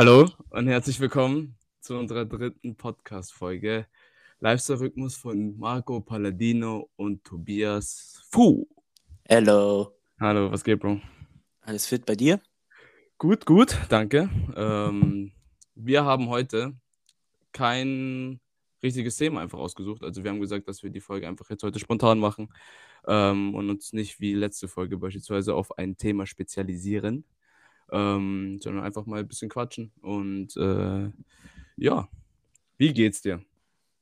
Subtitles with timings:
[0.00, 3.86] Hallo und herzlich willkommen zu unserer dritten Podcast-Folge.
[4.38, 8.66] Lifestyle-Rhythmus von Marco Palladino und Tobias Fu.
[9.26, 9.94] Hello.
[10.18, 11.02] Hallo, was geht, Bro?
[11.60, 12.40] Alles fit bei dir?
[13.18, 14.30] Gut, gut, danke.
[14.56, 15.32] Ähm,
[15.74, 16.72] wir haben heute
[17.52, 18.40] kein
[18.82, 20.02] richtiges Thema einfach ausgesucht.
[20.02, 22.48] Also wir haben gesagt, dass wir die Folge einfach jetzt heute spontan machen
[23.06, 27.26] ähm, und uns nicht wie letzte Folge beispielsweise auf ein Thema spezialisieren,
[27.92, 29.92] ähm, sondern einfach mal ein bisschen quatschen.
[30.00, 31.10] Und äh,
[31.76, 32.08] ja,
[32.78, 33.42] wie geht's dir?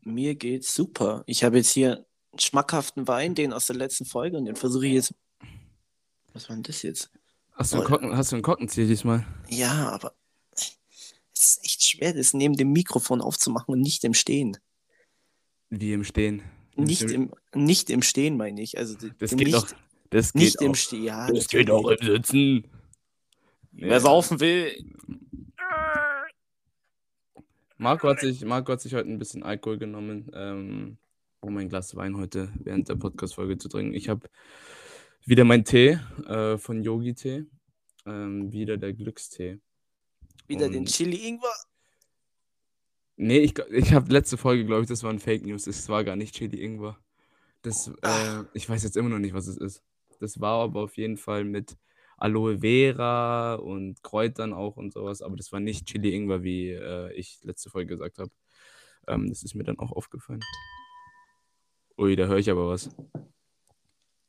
[0.03, 1.25] Mir geht's super.
[1.27, 4.87] Ich habe jetzt hier einen schmackhaften Wein, den aus der letzten Folge, und den versuche
[4.87, 5.15] ich jetzt.
[6.33, 7.11] Was war denn das jetzt?
[7.53, 9.27] Hast du, einen Oh, Korken, hast du einen Korkenzieher diesmal?
[9.49, 10.15] Ja, aber
[10.55, 10.77] es
[11.35, 14.57] ist echt schwer, das neben dem Mikrofon aufzumachen und nicht im Stehen.
[15.71, 16.43] Wie im Stehen.
[16.77, 18.79] Nicht im, nicht im Stehen, meine ich.
[18.79, 19.67] Also Das nicht, geht doch.
[20.11, 20.77] Das geht nicht im auch.
[20.77, 21.05] Stehen.
[21.05, 22.65] Ja, Das geht auch im Sitzen.
[23.81, 24.85] Wer saufen will.
[27.77, 30.99] Marco hat sich, Marco hat sich heute ein bisschen Alkohol genommen, ähm,
[31.41, 33.95] um ein Glas Wein heute während der Podcast-Folge zu trinken.
[33.95, 34.29] Ich habe
[35.25, 37.45] wieder meinen Tee äh, von Yogi Tee,
[38.05, 39.61] ähm, wieder der Glückstee.
[40.49, 41.55] Wieder den Und- Chili Ingwer.
[43.17, 45.67] Nee, ich, ich habe letzte Folge, glaube ich, das waren Fake News.
[45.67, 46.99] Es war gar nicht Chili Ingwer.
[47.63, 48.45] Das, äh, Ach.
[48.55, 49.83] ich weiß jetzt immer noch nicht, was es ist.
[50.21, 51.77] Das war aber auf jeden Fall mit
[52.19, 57.13] Aloe Vera und Kräutern auch und sowas, aber das war nicht Chili Ingwer, wie äh,
[57.15, 58.31] ich letzte Folge gesagt habe.
[59.07, 60.41] Ähm, das ist mir dann auch aufgefallen.
[61.97, 62.91] Ui, da höre ich aber was.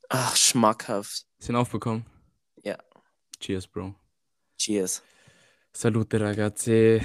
[0.08, 1.26] Ach, schmackhaft.
[1.38, 2.06] Bisschen aufbekommen?
[2.64, 2.78] Ja.
[3.40, 3.96] Cheers, Bro.
[4.58, 5.04] Cheers.
[5.74, 7.02] Salute, ragazzi.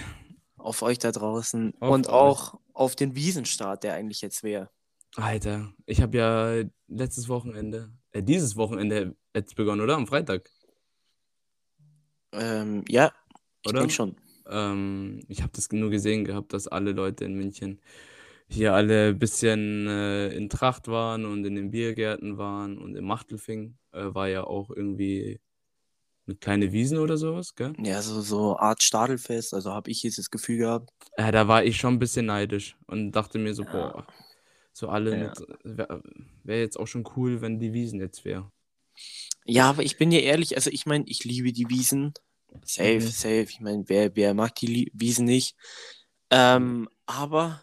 [0.57, 1.75] Auf euch da draußen.
[1.81, 2.13] Auf und euch.
[2.13, 4.71] auch auf den Wiesenstart, der eigentlich jetzt wäre.
[5.17, 9.97] Alter, ich habe ja letztes Wochenende, äh, dieses Wochenende jetzt begonnen, oder?
[9.97, 10.51] Am Freitag,
[12.35, 13.13] Ähm, ja,
[13.63, 13.81] ich oder?
[13.81, 14.17] denke schon.
[14.47, 17.81] Ähm, ich habe das nur gesehen gehabt, dass alle Leute in München
[18.49, 23.05] hier alle ein bisschen äh, in Tracht waren und in den Biergärten waren und im
[23.07, 25.41] Machtelfing äh, war ja auch irgendwie
[26.27, 27.73] eine kleine Wiesen oder sowas, gell?
[27.79, 30.91] Ja, so, so Art Stadelfest, also habe ich jetzt das Gefühl gehabt.
[31.17, 33.71] Äh, da war ich schon ein bisschen neidisch und dachte mir so, Ja.
[33.71, 34.07] boah,
[34.73, 35.33] so alle Ja.
[35.65, 36.03] wäre
[36.45, 38.51] wär jetzt auch schon cool, wenn die Wiesen jetzt wäre.
[39.47, 42.15] Ja, aber ich bin dir ehrlich, also ich meine, ich liebe die Wiesen.
[42.65, 43.11] Safe, Mhm.
[43.11, 43.47] safe.
[43.51, 45.57] Ich meine, wer, wer mag die Wiesen nicht?
[46.31, 47.63] Ähm, aber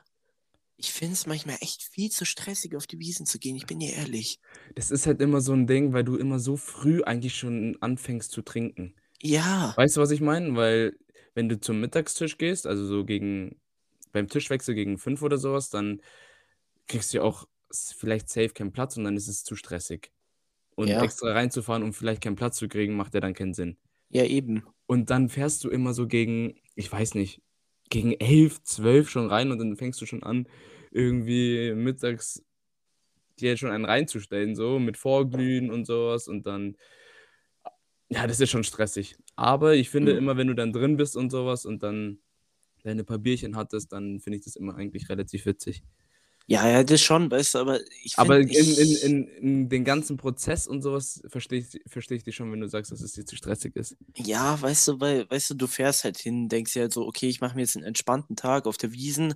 [0.77, 3.55] ich finde es manchmal echt viel zu stressig, auf die Wiesen zu gehen.
[3.55, 4.39] Ich bin dir ehrlich.
[4.75, 8.31] Das ist halt immer so ein Ding, weil du immer so früh eigentlich schon anfängst
[8.31, 8.95] zu trinken.
[9.21, 10.55] Ja, Weißt du, was ich meine?
[10.55, 10.97] Weil
[11.35, 13.61] wenn du zum Mittagstisch gehst, also so gegen,
[14.11, 16.01] beim Tischwechsel gegen fünf oder sowas, dann
[16.87, 20.11] kriegst du ja auch vielleicht safe keinen Platz und dann ist es zu stressig.
[20.75, 21.01] Und Ja.
[21.01, 23.77] extra reinzufahren, um vielleicht keinen Platz zu kriegen, macht ja dann keinen Sinn.
[24.11, 24.63] Ja, eben.
[24.87, 27.41] Und dann fährst du immer so gegen, ich weiß nicht,
[27.89, 30.47] gegen elf, zwölf schon rein und dann fängst du schon an,
[30.91, 32.43] irgendwie mittags
[33.39, 36.77] dir schon einen reinzustellen, so mit Vorglühen und sowas und dann,
[38.09, 39.15] ja, das ist schon stressig.
[39.35, 40.17] Aber ich finde Mhm.
[40.19, 42.19] immer, wenn du dann drin bist und sowas und dann
[42.83, 45.83] deine paar Bierchen hattest, dann finde ich das immer eigentlich relativ witzig.
[46.47, 49.85] Ja, ja, das schon, weißt du, aber ich Aber in, in, ich, in, in den
[49.85, 53.13] ganzen Prozess und sowas verstehe ich, verstehe ich dich schon, wenn du sagst, dass es
[53.13, 53.95] dir zu stressig ist.
[54.17, 57.29] ja, weißt du, weil, weißt du, du fährst halt hin, denkst dir halt so, okay,
[57.29, 59.35] ich mache mir jetzt einen entspannten Tag auf der Wiesen,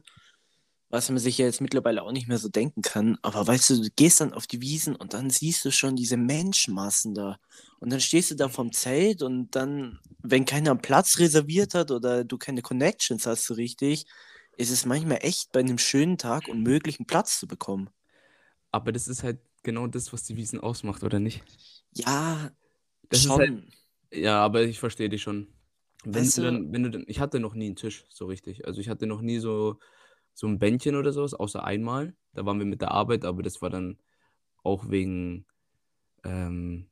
[0.89, 3.17] was man sich ja jetzt mittlerweile auch nicht mehr so denken kann.
[3.21, 6.17] Aber weißt du, du gehst dann auf die Wiesen und dann siehst du schon diese
[6.17, 7.37] Menschenmassen da.
[7.79, 11.91] Und dann stehst du da vom Zelt und dann, wenn keiner einen Platz reserviert hat
[11.91, 14.05] oder du keine Connections hast so richtig,
[14.57, 17.89] ist es manchmal echt bei einem schönen Tag unmöglich, einen Platz zu bekommen.
[18.71, 21.43] Aber das ist halt genau das, was die Wiesen ausmacht, oder nicht?
[21.93, 22.51] Ja,
[23.09, 23.39] Das ist schon.
[23.39, 23.63] halt,
[24.11, 25.47] ja, aber ich verstehe dich schon.
[26.03, 28.25] Wenn Weißt du du- dann, wenn du dann, ich hatte noch nie einen Tisch, so
[28.25, 28.65] richtig.
[28.67, 29.79] Also ich hatte noch nie so,
[30.33, 32.15] so ein Bändchen oder sowas, außer einmal.
[32.33, 33.97] Da waren wir mit der Arbeit, aber das war dann
[34.63, 35.45] auch wegen
[36.25, 36.87] ähm,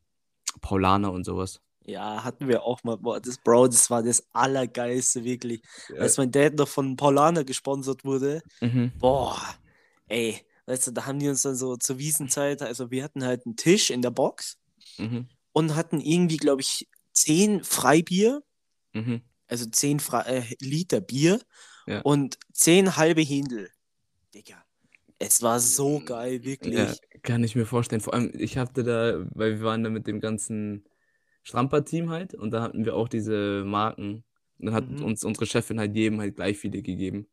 [0.61, 1.61] Paulaner und sowas.
[1.85, 2.97] Ja, hatten wir auch mal.
[2.97, 5.61] Boah, das Bro, das war das Allergeilste, wirklich.
[5.89, 6.01] Ja.
[6.01, 8.41] Als mein Dad noch von Paulaner gesponsert wurde.
[8.61, 8.91] Mhm.
[8.99, 9.37] Boah,
[10.07, 13.45] ey, weißt du, da haben die uns dann so zur Wiesenzeit, also wir hatten halt
[13.45, 14.57] einen Tisch in der Box
[14.97, 15.27] Mhm.
[15.51, 18.41] und hatten irgendwie, glaube ich, zehn Freibier,
[18.93, 19.21] Mhm.
[19.47, 21.39] also zehn Fre äh, Liter Bier
[21.85, 22.01] Ja.
[22.01, 23.69] und zehn halbe Händel.
[24.33, 24.63] Digga,
[25.19, 26.75] es war so geil, wirklich.
[26.75, 26.93] Ja,
[27.23, 28.01] kann ich mir vorstellen.
[28.01, 30.85] Vor allem, ich hatte da, weil wir waren da mit dem ganzen
[31.43, 34.23] Stramper-Team halt und da hatten wir auch diese Marken.
[34.59, 35.03] Und dann hat Mhm.
[35.03, 37.27] uns unsere Chefin halt jedem halt gleich viele gegeben.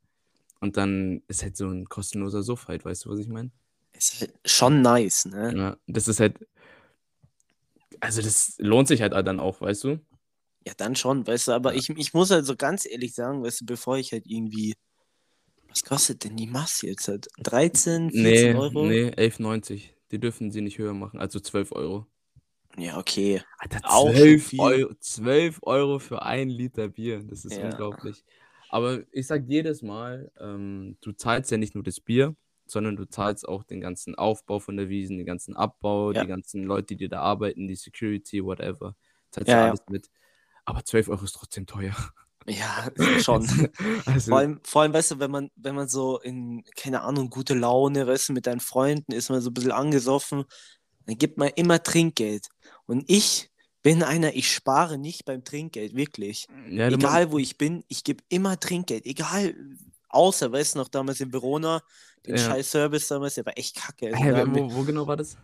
[0.60, 3.50] Und dann ist halt so ein kostenloser Suff halt, weißt du, was ich meine?
[3.92, 5.54] Ist halt schon nice, ne?
[5.56, 6.38] Ja, das ist halt,
[8.00, 10.00] also das lohnt sich halt dann auch, weißt du?
[10.66, 11.78] Ja, dann schon, weißt du, aber Ja.
[11.78, 14.74] ich, ich muss halt so ganz ehrlich sagen, weißt du, bevor ich halt irgendwie.
[15.68, 17.28] Was kostet denn die Masse jetzt halt?
[17.42, 18.84] 13, 14 Nee, Euro?
[18.86, 19.94] nee, 11,90.
[20.10, 22.06] Die dürfen sie nicht höher machen, also 12 Euro.
[22.76, 23.42] Ja, okay.
[23.58, 24.60] Alter, Auch schon 12 viel.
[24.60, 27.22] Euro, 12 Euro für ein Liter Bier.
[27.22, 27.64] Das ist Ja.
[27.64, 28.24] unglaublich.
[28.68, 32.36] Aber ich sag jedes Mal, ähm, du zahlst ja nicht nur das Bier,
[32.66, 36.22] sondern du zahlst auch den ganzen Aufbau von der Wiesen, den ganzen Abbau, Ja.
[36.22, 38.94] die ganzen Leute, die da arbeiten, die Security, whatever.
[39.32, 40.08] Zahlst Ja, alles mit.
[40.64, 41.96] Aber 12 Euro ist trotzdem teuer.
[42.46, 43.42] Ja, schon.
[44.06, 47.28] Also, Vor allem, vor allem, weißt du, wenn man, wenn man so in, keine Ahnung,
[47.28, 50.44] gute Laune, weißt du, mit deinen Freunden ist man so ein bisschen angesoffen,
[51.10, 52.48] dann gibt man immer Trinkgeld.
[52.86, 53.50] Und ich
[53.82, 56.46] bin einer, ich spare nicht beim Trinkgeld, wirklich.
[56.68, 59.06] ja, Egal wo ich bin, ich gebe immer Trinkgeld.
[59.06, 59.54] Egal,
[60.08, 61.82] außer, weißt du noch, damals in Verona,
[62.26, 62.42] den Ja.
[62.42, 64.14] scheiß Service damals, der war echt kacke.
[64.14, 65.36] Also, wir- wo, wo genau war das?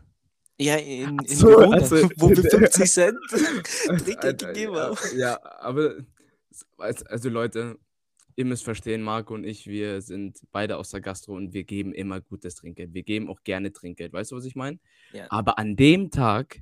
[0.59, 3.17] ja, in, in so, Verona, also- wo wir 50 Cent
[4.05, 4.99] Trinkgeld gegeben ja, haben.
[5.19, 5.95] Ja, aber
[6.79, 7.79] also Leute,
[8.37, 11.93] ihr müsst verstehen, Marco und ich, wir sind beide aus der Gastro und wir geben
[11.93, 12.93] immer gutes Trinkgeld.
[12.95, 14.13] Wir geben auch gerne Trinkgeld.
[14.13, 14.79] Weißt du, was ich meine?
[15.13, 15.27] Ja.
[15.31, 16.61] Aber an dem Tag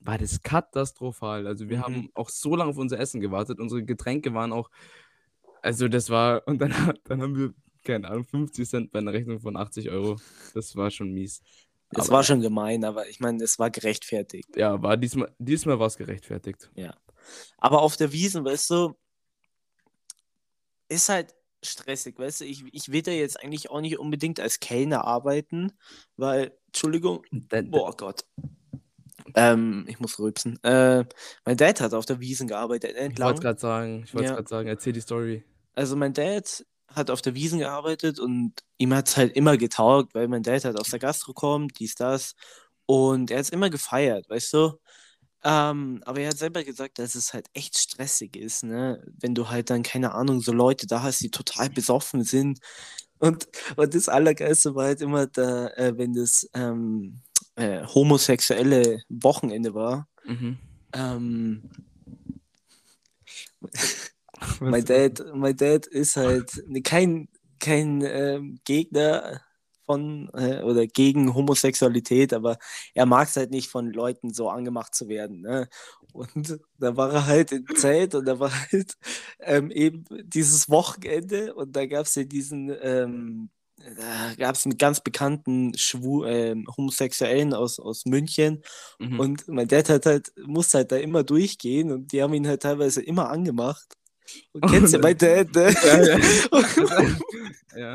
[0.00, 1.46] war das katastrophal.
[1.46, 1.82] Also wir Mhm.
[1.82, 3.60] haben auch so lange auf unser Essen gewartet.
[3.60, 4.68] Unsere Getränke waren auch,
[5.62, 6.74] also das war, und dann,
[7.04, 7.54] dann haben wir,
[7.84, 10.16] keine Ahnung, 50 Cent bei einer Rechnung von 80 Euro.
[10.54, 11.40] Das war schon mies.
[11.90, 14.48] Das Aber- war schon gemein, aber ich meine, es war gerechtfertigt.
[14.56, 16.70] Ja, war diesmal, diesmal war es gerechtfertigt.
[17.58, 18.94] Aber auf der Wiesen, weißt du,
[20.92, 21.34] ist halt
[21.64, 25.72] stressig, weißt du, ich, ich will da jetzt eigentlich auch nicht unbedingt als Kellner arbeiten,
[26.16, 27.24] weil, Entschuldigung,
[27.70, 28.24] boah Gott.
[29.34, 30.62] Ähm, ich muss rülpsen.
[30.64, 31.04] Äh,
[31.44, 33.40] mein Dad hat auf der Wiesen gearbeitet, Ich wollte entlang.
[33.40, 34.34] gerade sagen, ich wollte Ja.
[34.34, 35.44] gerade sagen, erzähl die Story.
[35.74, 40.14] Also mein Dad hat auf der Wiesen gearbeitet und ihm hat es halt immer getaugt,
[40.14, 42.34] weil mein Dad halt aus der Gastro kommt, dies, das.
[42.86, 44.72] Und er hat es immer gefeiert, weißt du?
[45.44, 49.02] Ähm, aber er hat selber gesagt, dass es halt echt stressig ist, ne?
[49.20, 52.60] Wenn du halt dann, keine Ahnung, so Leute da hast, die total besoffen sind.
[53.18, 57.20] Und, und das Allergeilste war halt immer da, äh, wenn das ähm,
[57.56, 60.08] äh, homosexuelle Wochenende war.
[60.24, 60.58] Mhm.
[60.92, 61.70] Ähm,
[64.60, 67.28] mein Dad, mein Dad ist halt ne- kein,
[67.58, 69.40] kein ähm, Gegner
[69.86, 72.58] von äh, oder gegen Homosexualität, aber
[72.94, 75.40] er mag es halt nicht von Leuten so angemacht zu werden.
[75.42, 75.68] Ne?
[76.12, 78.94] Und da war er halt im Zelt und da war halt
[79.40, 83.50] ähm, eben dieses Wochenende und da gab es ja diesen, ähm,
[83.96, 88.62] da gab es einen ganz bekannten Schwu ähm, Homosexuellen aus, aus München
[88.98, 89.20] Mhm.
[89.20, 92.62] und mein Dad hat halt, musste halt da immer durchgehen und die haben ihn halt
[92.62, 93.94] teilweise immer angemacht.
[94.52, 95.74] Und kennst du mein Dad, ne?
[95.84, 96.02] Ja,
[97.76, 97.94] ja.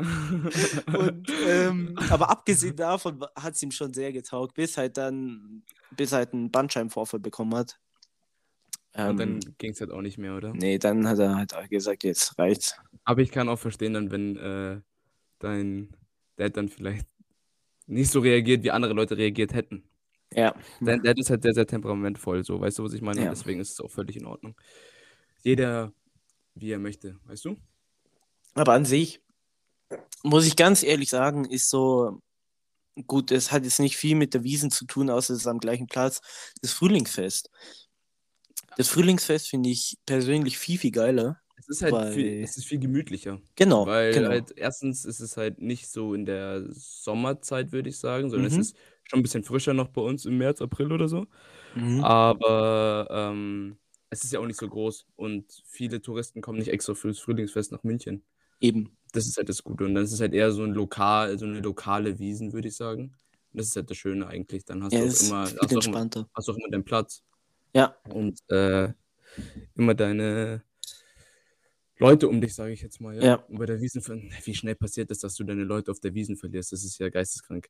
[0.98, 5.62] Und, ähm, aber abgesehen davon hat es ihm schon sehr getaugt, bis halt dann,
[5.96, 7.78] bis er halt einen Bandscheibenvorfall bekommen hat.
[8.94, 10.52] Ähm, Und dann ging es halt auch nicht mehr, oder?
[10.52, 12.76] nee, dann hat er halt auch gesagt, jetzt reicht's.
[13.04, 14.80] Aber ich kann auch verstehen, dann, wenn äh,
[15.38, 15.94] dein
[16.36, 17.06] Dad dann vielleicht
[17.86, 19.84] nicht so reagiert, wie andere Leute reagiert hätten.
[20.32, 20.54] Ja.
[20.80, 23.22] Dein Dad ist halt sehr, sehr temperamentvoll, so, weißt du, was ich meine?
[23.22, 23.30] Ja.
[23.30, 24.54] deswegen ist es auch völlig in Ordnung.
[25.42, 25.92] Jeder,
[26.60, 27.56] wie er möchte, weißt du?
[28.54, 29.20] Aber an sich,
[30.22, 32.20] muss ich ganz ehrlich sagen, ist so,
[33.06, 35.60] gut, es hat jetzt nicht viel mit der Wiesen zu tun, außer es ist am
[35.60, 36.20] gleichen Platz,
[36.60, 37.50] das Frühlingsfest.
[38.76, 41.40] Das Frühlingsfest finde ich persönlich viel, viel geiler.
[41.56, 43.40] Es ist halt Weil- viel, es ist viel gemütlicher.
[43.56, 44.28] Genau, Weil genau.
[44.30, 48.60] halt erstens ist es halt nicht so in der Sommerzeit, würde ich sagen, sondern Mhm.
[48.60, 51.26] es ist schon ein bisschen frischer noch bei uns im März, April oder so.
[51.74, 52.02] Mhm.
[52.04, 53.78] Aber ähm,
[54.10, 57.72] es ist ja auch nicht so groß und viele Touristen kommen nicht extra fürs Frühlingsfest
[57.72, 58.24] nach München.
[58.60, 58.96] Eben.
[59.12, 59.84] Das ist halt das Gute.
[59.84, 62.76] Und dann ist es halt eher so ein lokal, so eine lokale Wiesen, würde ich
[62.76, 63.14] sagen.
[63.52, 64.64] Und das ist halt das Schöne eigentlich.
[64.64, 67.22] Dann hast Ja, du auch immer, hast auch immer, hast auch immer deinen Platz
[67.74, 68.92] Ja, und äh,
[69.76, 70.62] immer deine
[71.98, 73.16] Leute um dich, sage ich jetzt mal.
[73.16, 73.22] Ja.
[73.24, 73.34] Ja.
[73.48, 74.02] Und bei der Wiesen,
[74.44, 76.72] wie schnell passiert es, dass du deine Leute auf der Wiesen verlierst?
[76.72, 77.68] Das ist ja geisteskrank.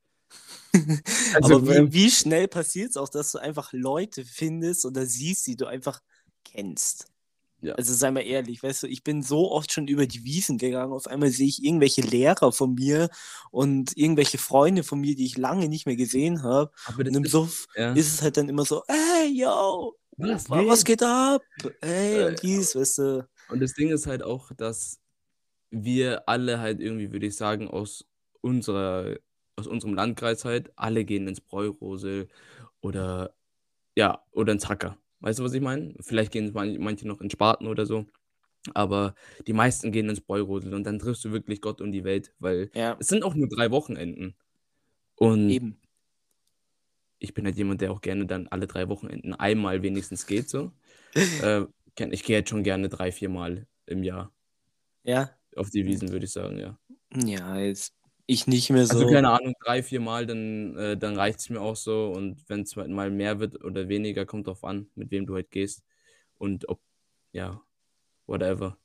[1.34, 5.46] Also, aber wie, wie schnell passiert es auch, dass du einfach Leute findest oder siehst,
[5.46, 6.00] die du einfach
[6.52, 7.06] kennst?
[7.60, 7.74] Ja.
[7.74, 10.92] Also sei mal ehrlich, weißt du, ich bin so oft schon über die Wiesen gegangen,
[10.92, 13.10] auf einmal sehe ich irgendwelche Lehrer von mir
[13.50, 16.70] und irgendwelche Freunde von mir, die ich lange nicht mehr gesehen habe.
[16.84, 17.92] aber Und im ist, Suff ja.
[17.94, 21.42] ist es halt dann immer so, ey, yo, Was, was geht ab?
[21.80, 23.28] Ey, Äh, und dies, weißt du.
[23.48, 25.00] Und das Ding ist halt auch, dass
[25.70, 28.04] wir alle halt irgendwie, würde ich sagen, aus
[28.40, 29.16] unserer,
[29.56, 32.28] aus unserem Landkreis halt, alle gehen ins Bräurosel
[32.80, 33.34] oder
[33.96, 34.98] ja, oder ins Hacker.
[35.20, 35.94] Weißt du, was ich meine?
[36.00, 38.06] Vielleicht gehen man- manche noch in Spaten oder so.
[38.74, 39.14] Aber
[39.46, 42.70] die meisten gehen ins Bräurosel und dann triffst du wirklich Gott und die Welt, weil
[42.74, 44.36] Ja, es sind auch nur drei Wochenenden.
[45.16, 45.78] Und eben.
[47.18, 50.72] ich bin halt jemand, der auch gerne dann alle drei Wochenenden einmal wenigstens geht, so.
[51.42, 51.64] äh,
[52.10, 54.32] ich gehe jetzt schon gerne drei, vier Mal im Jahr
[55.04, 55.36] Ja?
[55.56, 56.78] auf die Wiesen, würde ich sagen, ja.
[57.14, 57.94] Ja, jetzt
[58.30, 59.06] ich nicht mehr Also so.
[59.06, 62.12] keine Ahnung, drei, vier Mal, dann, äh, dann reicht es mir auch so.
[62.14, 65.50] Und wenn es mal mehr wird oder weniger, kommt drauf an, mit wem du halt
[65.50, 65.82] gehst.
[66.36, 66.80] Und ob,
[67.32, 67.62] ja,
[68.26, 68.76] whatever.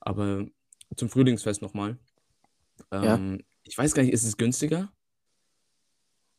[0.00, 0.46] Aber
[0.96, 1.96] zum Frühlingsfest nochmal.
[2.92, 3.14] Ja.
[3.14, 4.92] Ähm, ich weiß gar nicht, ist es günstiger?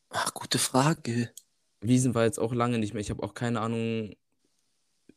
[0.10, 1.32] Ach, gute Frage.
[1.80, 3.02] Wiesen war jetzt auch lange nicht mehr.
[3.02, 4.16] Ich habe auch keine Ahnung,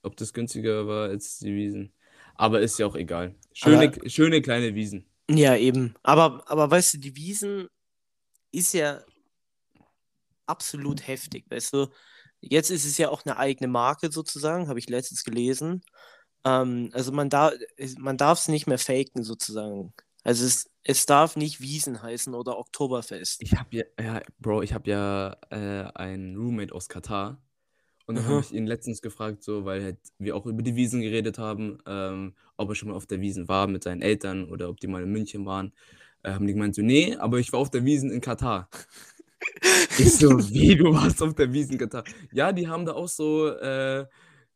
[0.02, 1.92] ob das günstiger war als die Wiesen.
[2.36, 3.34] Aber ist ja auch egal.
[3.52, 5.06] Schöne, schöne kleine Wiesen.
[5.30, 5.94] Ja, eben.
[6.02, 7.68] Aber, aber weißt du, die Wiesen
[8.52, 9.02] ist ja
[10.46, 11.88] absolut heftig, weißt du.
[12.40, 15.82] Jetzt ist es ja auch eine eigene Marke sozusagen, habe ich letztens gelesen.
[16.44, 17.52] Ähm, also man, da,
[17.98, 19.92] man darf es nicht mehr faken sozusagen.
[20.24, 23.42] Also es, es darf nicht Wiesen heißen oder Oktoberfest.
[23.42, 27.40] Ich habe ja, ja, Bro, ich habe ja äh, einen Roommate aus Katar.
[28.12, 31.00] Und dann habe ich ihn letztens gefragt, so, weil halt wir auch über die Wiesen
[31.00, 34.68] geredet haben, ähm, ob er schon mal auf der Wiesen war mit seinen Eltern oder
[34.68, 35.72] ob die mal in München waren.
[36.22, 38.68] Äh, haben die gemeint, so, nee, aber ich war auf der Wiesen in Katar.
[39.98, 42.04] ich so, wie, du warst auf der Wiesen in Katar?
[42.32, 44.04] Ja, die haben da auch so äh,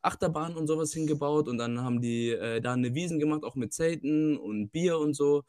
[0.03, 3.73] Achterbahnen und sowas hingebaut und dann haben die äh, da eine Wiesen gemacht, auch mit
[3.73, 5.45] Zelten und Bier und so.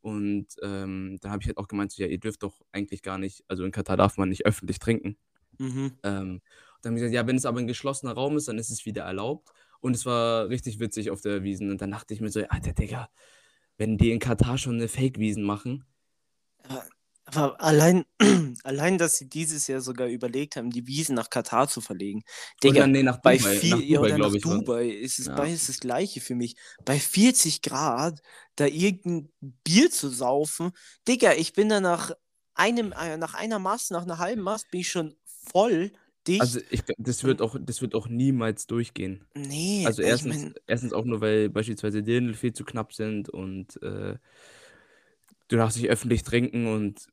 [0.00, 3.18] Und ähm, dann habe ich halt auch gemeint, so, ja, ihr dürft doch eigentlich gar
[3.18, 5.16] nicht, also in Katar darf man nicht öffentlich trinken.
[5.58, 5.92] Mhm.
[6.04, 6.40] Ähm,
[6.82, 8.86] dann haben die gesagt, ja, wenn es aber ein geschlossener Raum ist, dann ist es
[8.86, 9.50] wieder erlaubt.
[9.80, 11.70] Und es war richtig witzig auf der Wiesen.
[11.70, 13.08] Und dann dachte ich mir so, Alter, Digga,
[13.76, 15.84] wenn die in Katar schon eine Fake-Wiesen machen.
[17.34, 18.04] Aber allein,
[18.64, 22.22] allein, dass sie dieses Jahr sogar überlegt haben, die Wiesen nach Katar zu verlegen.
[22.62, 24.42] Digga, oder nee, nach bei Dubai, viel, nach Dubai, oder nach ich.
[24.42, 25.34] Dubai ist es Ja.
[25.36, 26.56] beides das Gleiche für mich.
[26.84, 28.20] Bei 40 Grad
[28.56, 30.72] da irgendein Bier zu saufen,
[31.06, 32.12] Digga, ich bin da nach
[32.54, 35.92] einem, äh, nach einer Mast, nach einer halben Mast bin ich schon voll
[36.28, 36.40] dicht.
[36.40, 39.24] Also ich, das wird auch, das wird auch niemals durchgehen.
[39.34, 43.28] nee, Also ich erstens, mein, erstens auch nur, weil beispielsweise Dirndl viel zu knapp sind
[43.28, 44.16] und äh,
[45.48, 47.06] du darfst nicht öffentlich trinken und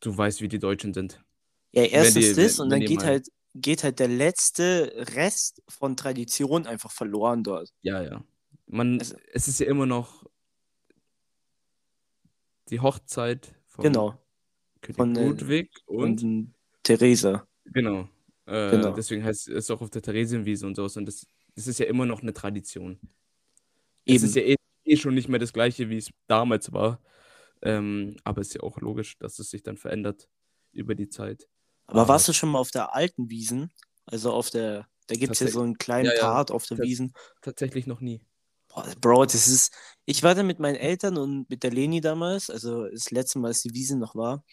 [0.00, 1.22] du weißt, wie die Deutschen sind.
[1.72, 5.96] ja, erstens die- das und dann geht mal- halt, geht halt der letzte Rest von
[5.96, 7.72] Tradition einfach verloren dort.
[7.82, 8.24] Ja, ja.
[8.66, 10.24] Man, Also- es ist ja immer noch
[12.68, 14.20] die Hochzeit von Genau.
[14.80, 17.46] König Von, äh, Ludwig und, Und Theresa.
[17.66, 18.08] genau.
[18.46, 18.92] Äh, Genau.
[18.92, 20.96] Deswegen heißt es auch auf der Theresienwiese und sowas.
[20.96, 22.98] Und das, das ist ja immer noch eine Tradition.
[24.04, 24.24] Es Eben.
[24.24, 27.00] ist ja eh, eh schon nicht mehr das gleiche, wie es damals war.
[27.62, 30.28] Ähm, aber es ist ja auch logisch, dass es sich dann verändert
[30.72, 31.48] über die Zeit.
[31.86, 33.72] Aber Aber- warst du schon mal auf der alten Wiesen?
[34.04, 36.20] Also auf der, da gibt es ja so einen kleinen ja, ja.
[36.20, 37.12] Part auf der Tats- Wiesen.
[37.40, 38.20] Tatsächlich noch nie.
[38.68, 39.72] Boah, Bro, das ist.
[40.04, 43.48] Ich war da mit meinen Eltern und mit der Leni damals, also das letzte Mal,
[43.48, 44.44] als die Wiesen noch war.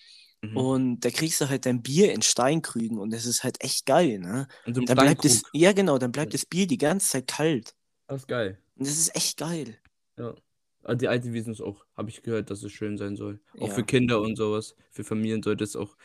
[0.43, 0.57] Mhm.
[0.57, 4.19] Und da kriegst du halt dein Bier in Steinkrügen und das ist halt echt geil,
[4.19, 4.47] ne?
[4.65, 7.75] Und Dann bleibt es, ja genau, dann bleibt das Bier die ganze Zeit kalt.
[8.07, 8.59] das ist geil.
[8.75, 9.79] Und das ist echt geil.
[10.17, 10.35] Ja.
[10.83, 13.39] Ah, Die alte Wiesen ist auch, habe ich gehört, dass es schön sein soll.
[13.59, 13.73] Auch Ja.
[13.73, 14.75] für Kinder und sowas.
[14.91, 15.95] Für Familien sollte es auch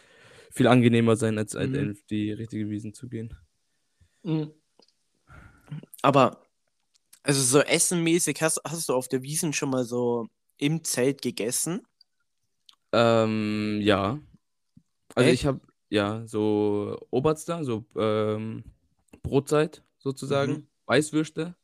[0.52, 1.90] viel angenehmer sein, als halt Mhm.
[1.90, 3.34] auf die richtige Wiesen zu gehen.
[4.22, 4.52] Mhm.
[6.02, 6.42] Aber,
[7.24, 10.28] also so essenmäßig, hast, hast du auf der Wiesen schon mal so
[10.58, 11.82] im Zelt gegessen?
[12.92, 14.18] Ähm, ja.
[15.14, 15.40] Also Echt?
[15.42, 15.60] ich habe,
[15.90, 18.64] ja, so Oberster, so ähm,
[19.22, 20.66] Brotzeit sozusagen, Mhm.
[20.86, 21.56] Weißwürste.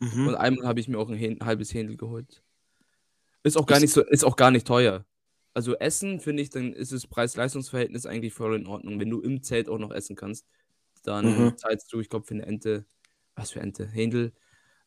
[0.00, 0.28] Mhm.
[0.28, 2.42] Und einmal habe ich mir auch ein Hähn- halbes Händel geholt.
[3.42, 5.04] Ist auch gar Ich- nicht so, ist auch gar nicht teuer.
[5.54, 9.00] Also Essen, finde ich, dann ist das Preis-Leistungs-Verhältnis eigentlich voll in Ordnung.
[9.00, 10.46] Wenn du im Zelt auch noch essen kannst,
[11.02, 11.56] dann Mhm.
[11.58, 12.84] zahlst du, ich glaube, für eine Ente,
[13.34, 13.86] was für Ente?
[13.86, 14.32] Händel,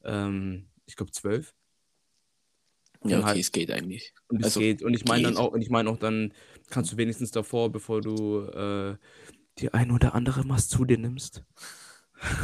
[0.03, 1.53] ähm, ich glaube, 12.
[3.05, 4.13] Ja, okay, halt- es geht eigentlich.
[4.27, 4.81] Und es Also, geht.
[4.83, 6.33] Und ich meine dann auch, und ich meine auch dann,
[6.69, 8.95] kannst du wenigstens davor, bevor du äh,
[9.59, 11.43] die ein oder andere Mast zu dir nimmst,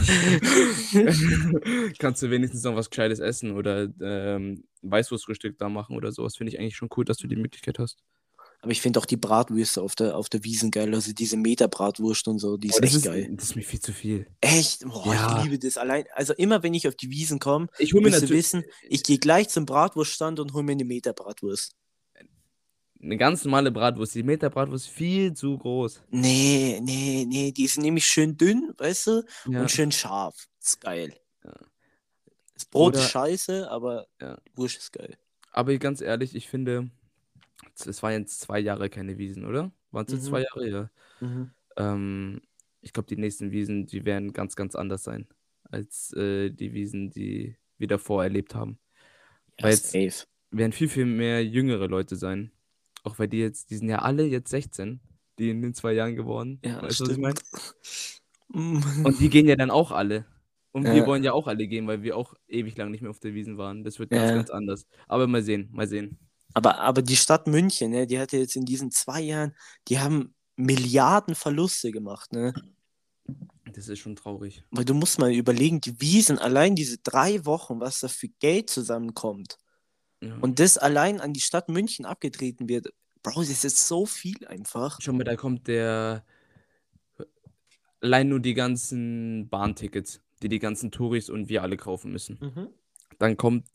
[2.00, 6.36] kannst du wenigstens noch was Gescheites essen oder ähm, Weißwurstfrühstück da machen oder sowas.
[6.36, 8.04] Finde ich eigentlich schon cool, dass du die Möglichkeit hast.
[8.62, 10.94] Aber ich finde auch die Bratwürste auf der, auf der Wiesen geil.
[10.94, 13.30] Also diese Meter-Bratwurst und so, die ist das echt ist, geil.
[13.36, 14.28] das ist mir viel zu viel.
[14.42, 14.82] Echt?
[14.86, 15.38] Boah, Ja.
[15.38, 16.04] ich liebe das allein.
[16.14, 19.48] Also immer, wenn ich auf die Wiesen komme, Ich hole mir wissen, ich gehe gleich
[19.48, 21.74] zum Bratwurststand und hole mir eine Meter-Bratwurst.
[23.02, 24.14] eine ganz normale Bratwurst.
[24.16, 26.02] Die Meter Bratwurst ist viel zu groß.
[26.10, 29.62] Nee, nee, nee, die ist nämlich schön dünn, weißt du, Ja.
[29.62, 30.50] und schön scharf.
[30.60, 31.14] Das ist geil.
[31.46, 31.54] Ja.
[32.56, 34.38] Das Brot Oder- ist scheiße, aber Ja.
[34.54, 35.18] Wurst ist geil.
[35.54, 36.90] Aber ganz ehrlich, ich finde,
[37.76, 39.72] es waren jetzt zwei Jahre keine Wiesen, oder?
[39.92, 40.28] Waren es jetzt Mhm.
[40.30, 40.90] zwei Jahre?
[41.22, 41.50] Ja.
[41.78, 42.42] Ähm,
[42.82, 45.28] ich glaube, die nächsten Wiesen, die werden ganz, ganz anders sein
[45.72, 48.80] als äh, die Wiesen, die wir davor erlebt haben.
[49.60, 50.28] Ja, Weil jetzt- safe.
[50.52, 52.52] Werden viel, viel mehr jüngere Leute sein.
[53.04, 55.00] Auch weil die jetzt, die sind ja alle jetzt 16,
[55.38, 56.60] die in den zwei Jahren geworden.
[56.66, 57.22] Ja, weißt du, was ich stimmt.
[57.22, 59.06] meine?
[59.06, 60.26] Und die gehen ja dann auch alle.
[60.72, 60.96] Und Ja.
[60.96, 63.34] wir wollen ja auch alle gehen, weil wir auch ewig lang nicht mehr auf der
[63.36, 63.84] Wiesen waren.
[63.84, 64.36] Das wird ganz, Ja.
[64.36, 64.88] ganz anders.
[65.08, 66.18] Aber mal sehen, mal sehen.
[66.54, 69.56] Aber, aber die Stadt München, ne, die hat ja jetzt in diesen zwei Jahren,
[69.88, 72.54] die haben Milliarden Verluste gemacht, ne?
[73.74, 74.64] Das ist schon traurig.
[74.72, 78.70] Weil du musst mal überlegen, die Wiesen, allein diese drei Wochen, was da für Geld
[78.70, 79.58] zusammenkommt
[80.22, 80.36] Ja.
[80.42, 82.90] und das allein an die Stadt München abgetreten wird,
[83.22, 85.00] Bro, das ist so viel einfach.
[85.02, 86.24] Schau mal, da kommt der.
[88.02, 92.70] Allein nur die ganzen Bahntickets, die die ganzen Touris und wir alle kaufen müssen.
[93.20, 93.66] Dann kommt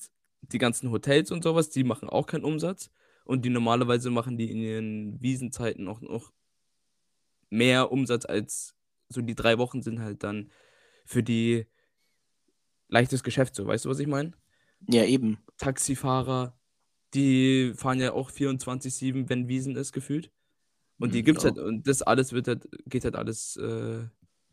[0.52, 2.90] die ganzen Hotels und sowas, die machen auch keinen Umsatz.
[3.24, 6.32] Und die normalerweise machen die in ihren Wiesenzeiten auch noch
[7.50, 8.74] mehr Umsatz als
[9.08, 10.50] so die drei Wochen sind halt dann
[11.04, 11.66] für die
[12.88, 13.66] leichtes Geschäft so.
[13.66, 14.32] Weißt du, was ich meine?
[14.88, 15.38] Ja, eben.
[15.58, 16.58] Taxifahrer,
[17.14, 20.32] die fahren ja auch 24-7, wenn Wiesen ist, gefühlt.
[20.98, 21.50] Und die Mhm, gibt's ja.
[21.50, 24.08] halt, und das alles wird halt, geht halt alles, äh,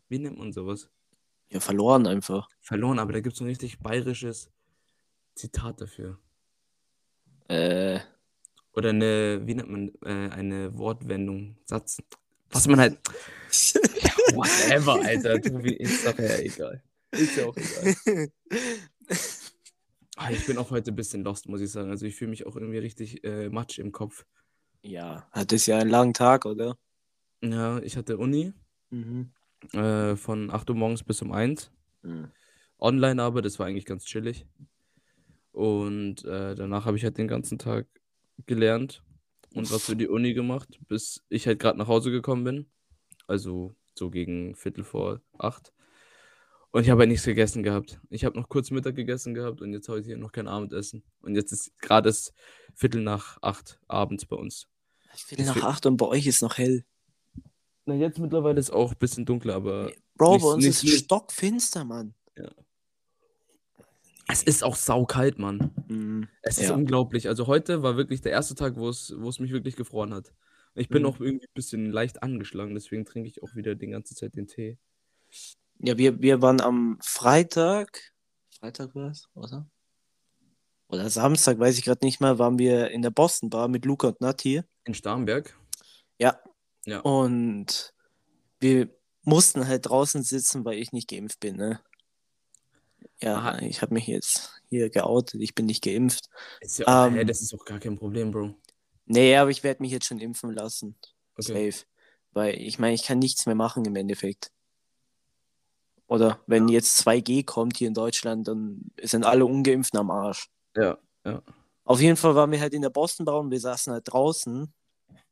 [0.10, 0.90] wie nennt man sowas?
[1.50, 2.50] Ja, verloren einfach.
[2.62, 4.52] Verloren, aber da gibt's so ein richtig bayerisches
[5.36, 6.20] Zitat dafür.
[7.48, 8.00] Äh,
[8.74, 12.02] Oder eine, wie nennt man, äh, eine Wortwendung, Satz.
[12.52, 12.98] Was man halt.
[14.34, 15.42] Whatever, Alter.
[15.42, 16.84] Tobi, ist doch ja egal.
[17.12, 18.30] Ist ja auch egal.
[20.18, 21.90] Ah, ich bin auch heute ein bisschen lost, muss ich sagen.
[21.90, 24.26] Also ich fühle mich auch irgendwie richtig äh, matsch im Kopf.
[24.84, 26.78] ja, hat das ja einen langen Tag, oder?
[27.44, 28.54] Ja, ich hatte Uni
[28.92, 29.32] Mhm.
[29.74, 31.72] äh, von 8 Uhr morgens bis um 1.
[32.04, 32.30] Mhm.
[32.78, 34.46] Online aber, das war eigentlich ganz chillig.
[35.52, 37.88] Und äh, danach habe ich halt den ganzen Tag
[38.48, 39.04] gelernt
[39.54, 42.72] und was für die Uni gemacht, bis ich halt gerade nach Hause gekommen bin.
[43.28, 45.74] Also so gegen Viertel vor acht.
[46.72, 48.00] Und ich habe halt nichts gegessen gehabt.
[48.10, 51.04] Ich habe noch kurz Mittag gegessen gehabt und jetzt habe ich hier noch kein Abendessen.
[51.22, 52.34] Und jetzt ist gerade es
[52.74, 54.68] Viertel nach acht abends bei uns.
[55.14, 56.86] Viertel nach acht und bei euch ist noch hell.
[57.86, 60.92] Na, jetzt mittlerweile ist auch ein bisschen dunkler, aber Bro, Nicht- bei uns nicht ist
[60.92, 62.14] so- stockfinster, Mann.
[64.32, 65.72] Es ist auch saukalt, Mann.
[65.88, 66.28] Mhm.
[66.42, 66.76] Es ist Ja.
[66.76, 67.28] unglaublich.
[67.28, 70.34] Also heute war wirklich der erste Tag, wo es, wo es mich wirklich gefroren hat.
[70.76, 71.08] Ich bin Mhm.
[71.10, 74.48] auch irgendwie ein bisschen leicht angeschlagen, deswegen trinke ich auch wieder die ganze Zeit den
[74.48, 74.78] Tee.
[75.80, 78.14] Ja, wir, wir waren am Freitag,
[78.60, 79.68] Freitag war es, oder?
[80.88, 84.10] Oder Samstag, weiß ich gerade nicht mehr, waren wir in der Boston Bar mit Luca
[84.10, 84.62] und Nati.
[84.84, 85.58] In Starnberg.
[86.20, 86.40] Ja.
[86.86, 87.00] Ja.
[87.00, 87.94] Und
[88.60, 88.90] wir
[89.24, 91.80] mussten halt draußen sitzen, weil ich nicht geimpft bin, ne?
[93.22, 96.30] Ja, ich habe mich jetzt hier geoutet, ich bin nicht geimpft.
[96.60, 98.56] Ist ja Ähm, hä, das ist auch gar kein Problem, Bro.
[99.06, 100.96] Nee, aber ich werde mich jetzt schon impfen lassen.
[101.36, 101.72] Okay.
[101.72, 101.86] Safe.
[102.32, 104.52] Weil ich meine, ich kann nichts mehr machen im Endeffekt.
[106.08, 110.50] Oder wenn jetzt 2G kommt hier in Deutschland, dann sind alle Ungeimpften am Arsch.
[110.76, 110.98] Ja.
[111.84, 114.74] Auf jeden Fall waren wir halt in der Boston Bar und wir saßen halt draußen.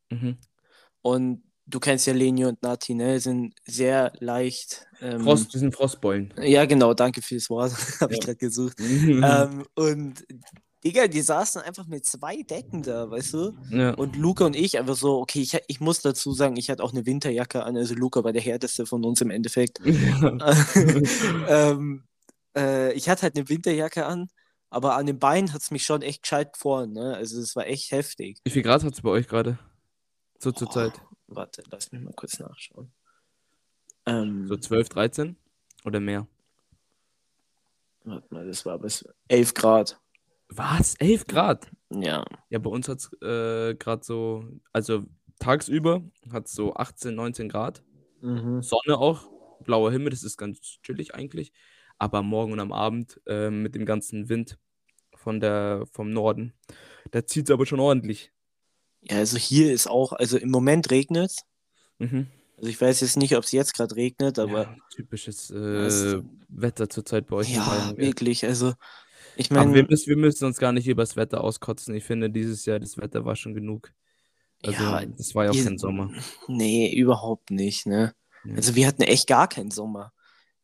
[0.10, 0.38] Mhm.
[1.02, 3.20] Und du kennst ja Leni und Nati, ne?
[3.20, 4.88] Sind sehr leicht.
[5.02, 6.34] Ähm, Frost, die sind Frostbeulen.
[6.42, 7.72] Ja, genau, danke fürs Wort.
[8.02, 8.78] Habe ich gerade gesucht.
[9.20, 10.26] Ähm, und
[10.84, 13.58] Digga, die saßen einfach mit zwei Decken da, weißt du?
[13.70, 13.94] ja.
[13.94, 16.94] Und Luca und ich einfach so, okay, ich, ich muss dazu sagen, ich hatte auch
[16.94, 19.82] eine Winterjacke an, also Luca war der härteste von uns im Endeffekt.
[21.50, 22.04] ähm,
[22.56, 24.30] äh, ich hatte halt eine Winterjacke an,
[24.70, 27.16] aber an den Beinen hat es mich schon echt gescheit gefroren, ne?
[27.16, 28.40] Also es war echt heftig.
[28.46, 29.60] Wie viel Grad hat es bei euch gerade?
[30.40, 30.74] So zur Boah.
[30.74, 30.94] Zeit?
[31.32, 32.92] Warte, lass mich mal kurz nachschauen.
[34.06, 35.36] Ähm, So 12, 13?
[35.86, 36.28] Oder mehr?
[38.04, 40.00] warte mal, das war bis 11 Grad.
[40.50, 40.96] Was?
[40.96, 41.70] 11 Grad?
[41.92, 42.26] Ja.
[42.50, 45.04] Ja, bei uns hat es äh, gerade so, also
[45.38, 47.84] tagsüber hat es so 18, 19 Grad.
[48.22, 48.64] Mhm.
[48.64, 49.30] Sonne auch,
[49.64, 51.54] blauer Himmel, das ist ganz chillig eigentlich.
[52.00, 54.58] Aber am Morgen und am Abend äh, mit dem ganzen Wind
[55.14, 56.54] von der, vom Norden,
[57.12, 58.32] da zieht es aber schon ordentlich.
[59.02, 61.34] Ja, also hier ist auch, also im Moment regnet
[62.02, 62.28] Mhm.
[62.58, 66.22] Also ich weiß jetzt nicht, ob es jetzt gerade regnet, aber ja, typisches Es- äh,
[66.50, 68.46] Wetter zurzeit bei euch ja, wirklich.
[68.46, 68.74] Also
[69.38, 71.94] ich wir meine, müssen, wir müssen uns gar nicht über das Wetter auskotzen.
[71.96, 73.92] Ich finde, dieses Jahr das Wetter war schon genug.
[74.66, 76.12] Also, Ja, das war ja auch kein Sommer.
[76.48, 78.14] nee, überhaupt nicht, ne?
[78.44, 78.56] Ja.
[78.56, 80.12] Also wir hatten echt gar keinen Sommer.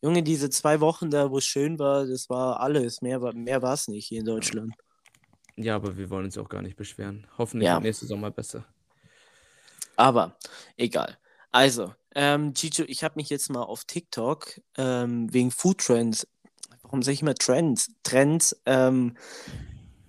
[0.02, 3.02] Junge, diese zwei Wochen da, wo es schön war, das war alles.
[3.02, 4.74] Mehr war mehr war es nicht hier in Deutschland.
[5.58, 7.28] Ja, aber wir wollen uns auch gar nicht beschweren.
[7.38, 7.80] Hoffentlich Ja.
[7.80, 8.66] nächste Sommer besser.
[9.96, 10.38] Aber
[10.76, 11.18] egal.
[11.52, 16.28] Also, ähm, Chicho, ich habe mich jetzt mal auf TikTok ähm, wegen Food Trends,
[16.82, 19.16] warum sage ich immer Trends, Trends ähm,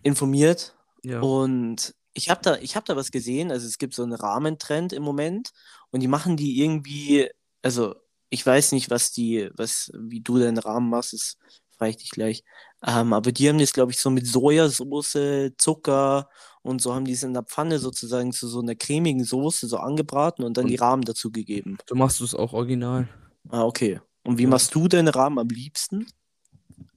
[0.03, 0.75] informiert.
[1.03, 1.21] Ja.
[1.21, 3.51] Und ich habe da, ich hab da was gesehen.
[3.53, 5.51] Also es gibt so einen Rahmentrend im Moment
[5.91, 7.29] und die machen die irgendwie,
[7.63, 7.95] also
[8.31, 11.37] ich weiß nicht, was die, was, wie du deinen Rahmen machst, das
[11.77, 12.43] frage ich dich gleich.
[12.87, 16.29] Ähm, aber die haben das, glaube ich, so mit Sojasauce, Zucker
[16.63, 19.79] und so haben die es in der Pfanne sozusagen zu so einer cremigen Soße so
[19.79, 21.79] angebraten und dann Und- die Rahmen dazu gegeben.
[21.89, 23.09] So machst du es auch original.
[23.49, 24.01] Ah, okay.
[24.25, 24.49] Und wie Ja.
[24.49, 26.07] machst du deine Rahmen am liebsten?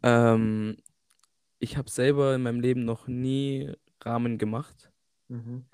[0.04, 0.78] Ähm,
[1.60, 4.92] ich habe selber in meinem Leben noch nie Ramen gemacht.
[5.28, 5.66] Mhm.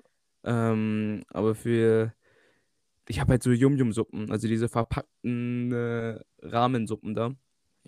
[0.44, 2.12] Ähm, aber für.
[3.08, 7.30] Ich habe halt so Yum-Yum-Suppen, also diese verpackten äh, Ramensuppen da,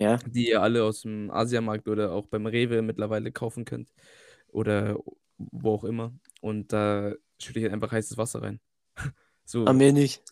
[0.00, 0.16] Ja.
[0.26, 3.92] die ihr alle aus dem Asiamarkt oder auch beim Rewe mittlerweile kaufen könnt.
[4.48, 4.98] Oder
[5.38, 6.12] wo auch immer.
[6.40, 8.60] Und da schütte ich halt einfach heißes Wasser rein.
[9.44, 9.66] so.
[9.66, 10.22] Haben wir nicht.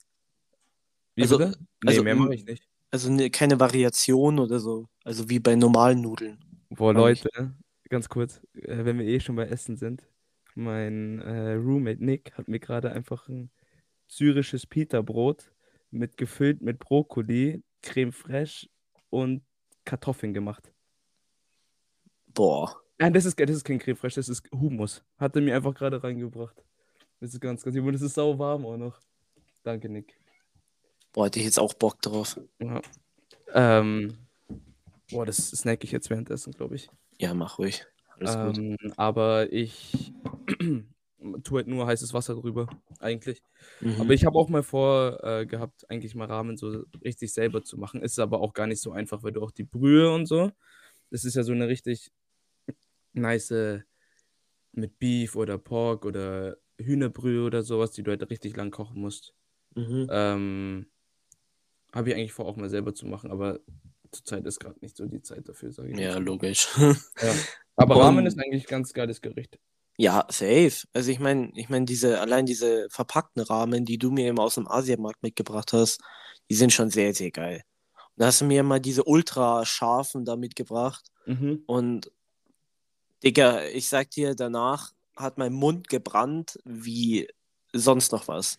[1.15, 1.59] Wie also- bitte?
[1.83, 2.69] Nee, also, mehr mache ich nicht.
[2.91, 4.89] Also ne, keine Variation oder so.
[5.05, 6.39] Also wie bei normalen Nudeln.
[6.71, 7.25] Boah, Glaub ich.
[7.25, 7.55] Leute,
[7.89, 10.05] ganz kurz, äh, wenn wir eh schon bei Essen sind.
[10.55, 13.51] Mein äh, Roommate Nick hat mir gerade einfach ein
[14.09, 15.53] syrisches Pita-Brot
[15.91, 18.69] mit gefüllt mit Brokkoli, Creme fraiche
[19.11, 19.43] und
[19.87, 20.71] Kartoffeln gemacht.
[22.35, 22.77] Boah.
[22.99, 25.03] Nein, das ist, das ist kein Creme das ist Hummus.
[25.19, 26.63] Hat er mir einfach gerade reingebracht.
[27.21, 29.01] Das ist ganz, ganz, und es ist sau warm auch noch.
[29.63, 30.19] Danke, Nick.
[31.13, 32.39] Boah, hätte ich jetzt auch Bock drauf.
[32.59, 32.83] Ja.
[33.55, 34.19] Ähm,
[35.11, 36.91] boah, das snack ich jetzt währenddessen, glaube ich.
[37.19, 37.87] Ja, mach ruhig.
[38.19, 38.59] Alles gut.
[38.59, 40.13] Ähm, aber ich
[41.43, 42.67] tue halt nur heißes Wasser drüber,
[42.99, 43.43] eigentlich.
[43.81, 44.01] Mhm.
[44.01, 47.79] Aber ich habe auch mal vor äh, gehabt, eigentlich mal Ramen so richtig selber zu
[47.79, 48.03] machen.
[48.03, 50.53] Ist aber auch gar nicht so einfach, weil du auch die Brühe und so.
[51.11, 52.11] Das ist ja so eine richtig
[53.13, 53.81] nice äh,
[54.73, 59.35] mit Beef oder Pork oder Hühnerbrühe oder sowas, die du halt richtig lang kochen musst.
[59.75, 60.07] Mhm.
[60.11, 60.87] Ähm,
[61.93, 63.61] habe ich eigentlich vor, auch mal selber zu machen, aber
[64.11, 65.99] zurzeit ist gerade nicht so die Zeit dafür, sage ich.
[65.99, 66.25] Ja, mal.
[66.25, 66.69] logisch.
[66.79, 67.35] Ja.
[67.77, 69.59] Aber Ramen ist eigentlich ein ganz geiles Gericht.
[69.97, 70.87] Ja, safe.
[70.93, 74.57] Also ich meine, ich meine, diese, allein diese verpackten Ramen, die du mir eben aus
[74.57, 76.01] dem Asiamarkt mitgebracht hast,
[76.51, 77.63] die sind schon sehr, sehr geil.
[77.95, 81.11] Und da hast du mir mal diese ultra scharfen da mitgebracht.
[81.25, 81.63] Mhm.
[81.67, 82.13] Und
[83.23, 87.29] Digga, ich sag dir, danach hat mein Mund gebrannt wie
[87.73, 88.59] sonst noch was.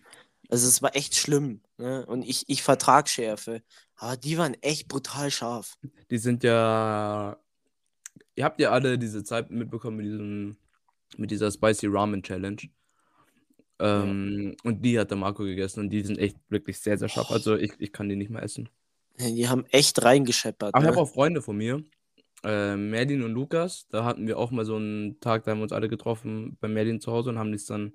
[0.50, 1.62] Also es war echt schlimm.
[1.78, 2.06] Ne?
[2.06, 3.62] Und ich, ich vertrag Schärfe.
[3.96, 5.78] Aber die waren echt brutal scharf.
[6.10, 7.38] Die sind ja.
[8.36, 10.58] Ihr habt ja alle diese Zeit mitbekommen mit diesem,
[11.18, 12.62] mit dieser Spicy Ramen Challenge.
[13.80, 17.32] Ähm, Und die hat der Marco gegessen und die sind echt wirklich sehr, sehr scharf.
[17.32, 18.70] Also ich, ich kann die nicht mehr essen.
[19.20, 20.74] Die haben echt reingescheppert.
[20.74, 20.92] Aber ich ne?
[20.96, 21.84] habe auch Freunde von mir,
[22.44, 23.88] äh, Merlin und Lukas.
[23.90, 26.68] Da hatten wir auch mal so einen Tag, da haben wir uns alle getroffen bei
[26.68, 27.94] Merlin zu Hause und haben das dann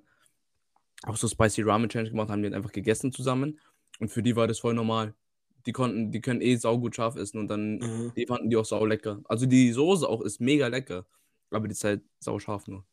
[1.03, 3.59] auch so Spicy Ramen Challenge gemacht, haben die dann einfach gegessen zusammen.
[3.99, 5.13] Und für die war das voll normal.
[5.65, 8.13] Die konnten, die können eh saugut scharf essen und dann, Mhm.
[8.15, 9.21] die fanden die auch sau lecker.
[9.25, 11.05] Also die Soße auch ist mega lecker,
[11.51, 12.85] aber die ist halt sau scharf nur.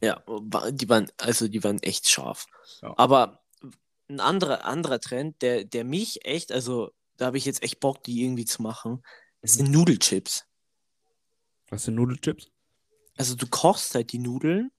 [0.00, 0.22] Ja,
[0.70, 2.46] die waren, also die waren echt scharf.
[2.82, 2.94] Ja.
[2.96, 3.42] Aber
[4.08, 8.04] ein anderer, anderer Trend, der, der mich echt, also da habe ich jetzt echt Bock,
[8.04, 9.02] die irgendwie zu machen,
[9.40, 10.44] das sind Nudelchips.
[11.68, 12.50] Was sind Nudelchips?
[13.16, 14.70] Also du kochst halt die Nudeln,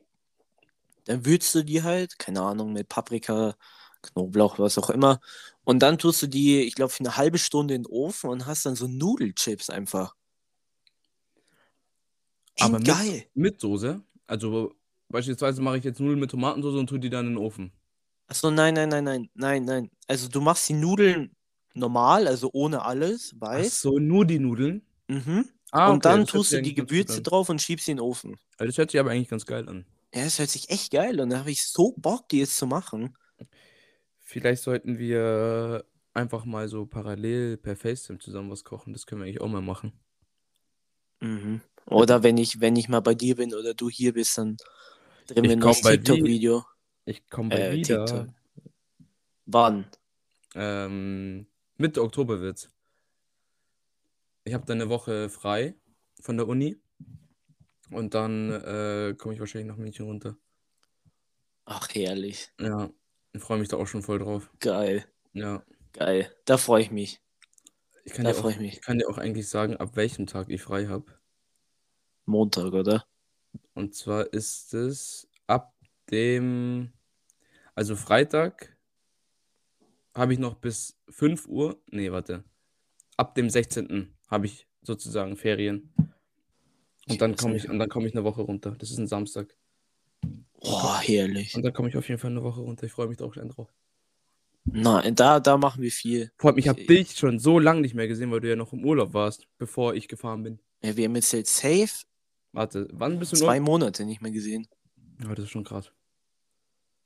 [1.06, 3.56] dann würzt du die halt, keine Ahnung, mit Paprika,
[4.04, 5.20] Knoblauch, was auch immer.
[5.64, 8.46] Und dann tust du die, ich glaube, für eine halbe Stunde in den Ofen und
[8.46, 10.16] hast dann so Nudelchips einfach.
[12.60, 13.26] Aber mit- geil.
[13.34, 14.02] Mit Soße.
[14.28, 14.76] Also
[15.10, 17.72] beispielsweise mache ich jetzt Nudeln mit Tomatensauce und tue die dann in den Ofen.
[18.28, 19.90] Achso, nein, nein, nein, nein, nein, nein.
[20.08, 21.32] Also du machst die Nudeln
[21.74, 23.82] normal, also ohne alles, Ach weiß.
[23.82, 24.86] so, nur die Nudeln.
[25.08, 25.46] Mhm.
[25.72, 27.24] Ah, und okay, dann tust du die Gewürze an.
[27.24, 28.36] drauf und schiebst sie in den Ofen.
[28.58, 29.86] Das hört sich aber eigentlich ganz geil an.
[30.14, 32.66] Ja, das hört sich echt geil und da habe ich so Bock, die jetzt zu
[32.66, 33.16] machen.
[34.20, 38.94] Vielleicht sollten wir einfach mal so parallel per FaceTime zusammen was kochen.
[38.94, 39.94] Das können wir eigentlich auch mal machen.
[41.22, 41.62] Mhm.
[41.86, 44.58] Oder wenn ich, wenn ich mal bei dir bin oder du hier bist, dann
[45.28, 46.04] drehen Ich wir ein bei dir.
[46.04, 46.66] TikTok-Video.
[47.06, 48.06] Ich komme bei Äh, wieder.
[48.06, 48.28] TikTok.
[49.46, 49.88] Wann?
[50.56, 52.70] Ähm, Mitte Oktober wird's.
[54.44, 55.76] Ich habe dann eine Woche frei
[56.22, 56.78] von der Uni.
[57.92, 60.38] Und dann äh, komme ich wahrscheinlich nach München runter.
[61.66, 62.52] Ach, herrlich.
[62.60, 62.90] Ja,
[63.34, 64.50] ich freue mich da auch schon voll drauf.
[64.60, 65.06] Geil.
[65.34, 65.64] Ja,
[65.94, 66.32] Geil.
[66.46, 67.22] Da freue ich mich.
[68.06, 68.74] ich kann Da dir auch, ich mich.
[68.74, 71.06] ich kann dir auch eigentlich sagen, ab welchem Tag ich frei habe.
[72.26, 73.06] Montag, oder?
[73.78, 75.76] Und zwar ist es ab
[76.10, 76.92] dem,
[77.76, 78.76] also Freitag
[80.16, 82.44] habe ich noch bis 5 Uhr, nee, warte,
[83.18, 84.16] ab dem 16.
[84.30, 85.94] habe ich sozusagen Ferien.
[87.08, 88.72] Und dann komme ich, und dann komme ich eine Woche runter.
[88.80, 89.56] Das ist ein Samstag.
[90.60, 91.54] Boah, herrlich.
[91.56, 92.88] Und dann komme ich auf jeden Fall eine Woche runter.
[92.88, 93.72] Ich freue mich da auch schon drauf.
[94.66, 96.32] Nein, da, da machen wir viel.
[96.40, 98.56] Vor allem, ich habe Ich- dich schon so lange nicht mehr gesehen, weil du ja
[98.56, 100.60] noch im Urlaub warst, bevor ich gefahren bin.
[100.82, 102.08] Ja, wir haben jetzt jetzt safe
[102.52, 103.66] Warte, wann bist du zwei noch?
[103.68, 104.68] Monate nicht mehr gesehen.
[105.22, 105.92] Ja, das ist schon krass.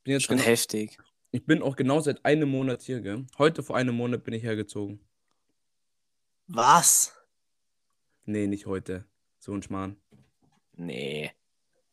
[0.04, 0.97] Bin jetzt Schon genau, heftig.
[1.32, 3.25] ich bin auch genau seit einem Monat hier, gell?
[3.38, 4.99] Heute vor einem Monat bin ich hergezogen.
[6.47, 7.13] Was?
[8.25, 9.06] Nee, nicht heute.
[9.39, 9.97] So ein Schmarrn.
[10.75, 11.32] Nee.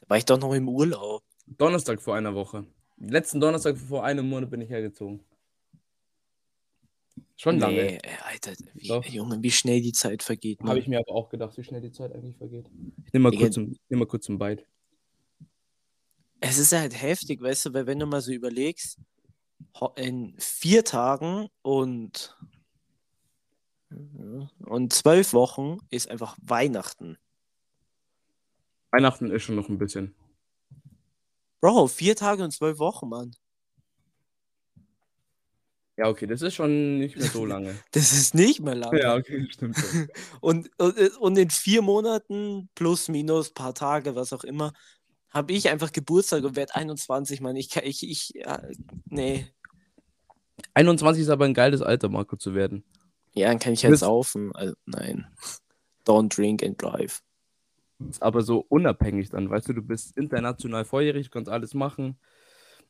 [0.00, 1.22] Da war ich doch noch im Urlaub.
[1.46, 2.66] Donnerstag vor einer Woche.
[2.96, 5.20] Letzten Donnerstag vor einem Monat bin ich hergezogen.
[7.40, 7.76] Schon lange.
[7.76, 9.04] Nee, ey, Alter, wie, Doch.
[9.04, 10.60] Junge, wie schnell die Zeit vergeht.
[10.64, 12.68] Habe ich mir aber auch gedacht, wie schnell die Zeit eigentlich vergeht.
[13.06, 13.44] Ich nehme mal, Digga.
[13.44, 14.64] kurz zum- ich nehm mal kurz zum Bite.
[16.40, 18.98] Es ist halt heftig, weißt du, weil wenn du mal so überlegst,
[19.96, 22.36] in vier Tagen und,
[24.66, 27.18] und zwölf Wochen ist einfach Weihnachten.
[28.90, 30.14] Weihnachten ist schon noch ein bisschen.
[31.60, 33.36] Bro, vier Tage und zwölf Wochen, Mann.
[35.98, 37.74] Ja, okay, das ist schon nicht mehr so lange.
[37.90, 38.96] Das ist nicht mehr lang.
[38.96, 40.08] ja, okay, stimmt schon.
[40.40, 44.72] Und, und, und in vier Monaten, plus, minus, paar Tage, was auch immer,
[45.30, 47.56] habe ich einfach Geburtstag und werde 21, Mann.
[47.56, 48.62] Ich ich, ich, ja,
[49.06, 49.48] nee.
[50.74, 52.84] 21 ist aber ein geiles Alter, Marco zu werden.
[53.34, 54.52] Ja, dann kann ich halt saufen.
[54.54, 55.26] Also, nein.
[56.06, 57.20] Don't drink and drive.
[58.20, 62.18] Aber so unabhängig dann, weißt du, du bist international volljährig, kannst alles machen.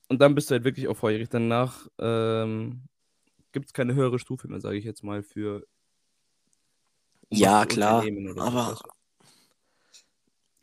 [0.08, 1.30] Und dann bist du halt wirklich auch volljährig.
[1.30, 2.82] Danach ähm,
[3.58, 5.66] gibt es keine höhere Stufe mehr, sage ich jetzt mal, für
[7.28, 8.04] um Ja, klar.
[8.04, 8.78] so, Aber,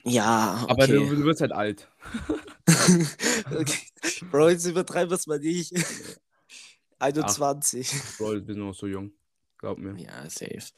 [0.05, 0.71] ja, okay.
[0.71, 1.91] aber du, du wirst halt alt.
[3.51, 3.79] okay.
[4.31, 5.73] Bro, jetzt übertreiben wir es mal nicht.
[6.99, 7.91] 21.
[8.17, 9.11] Bro, wir sind noch so jung.
[9.57, 10.01] Glaub mir.
[10.01, 10.71] Ja, safe.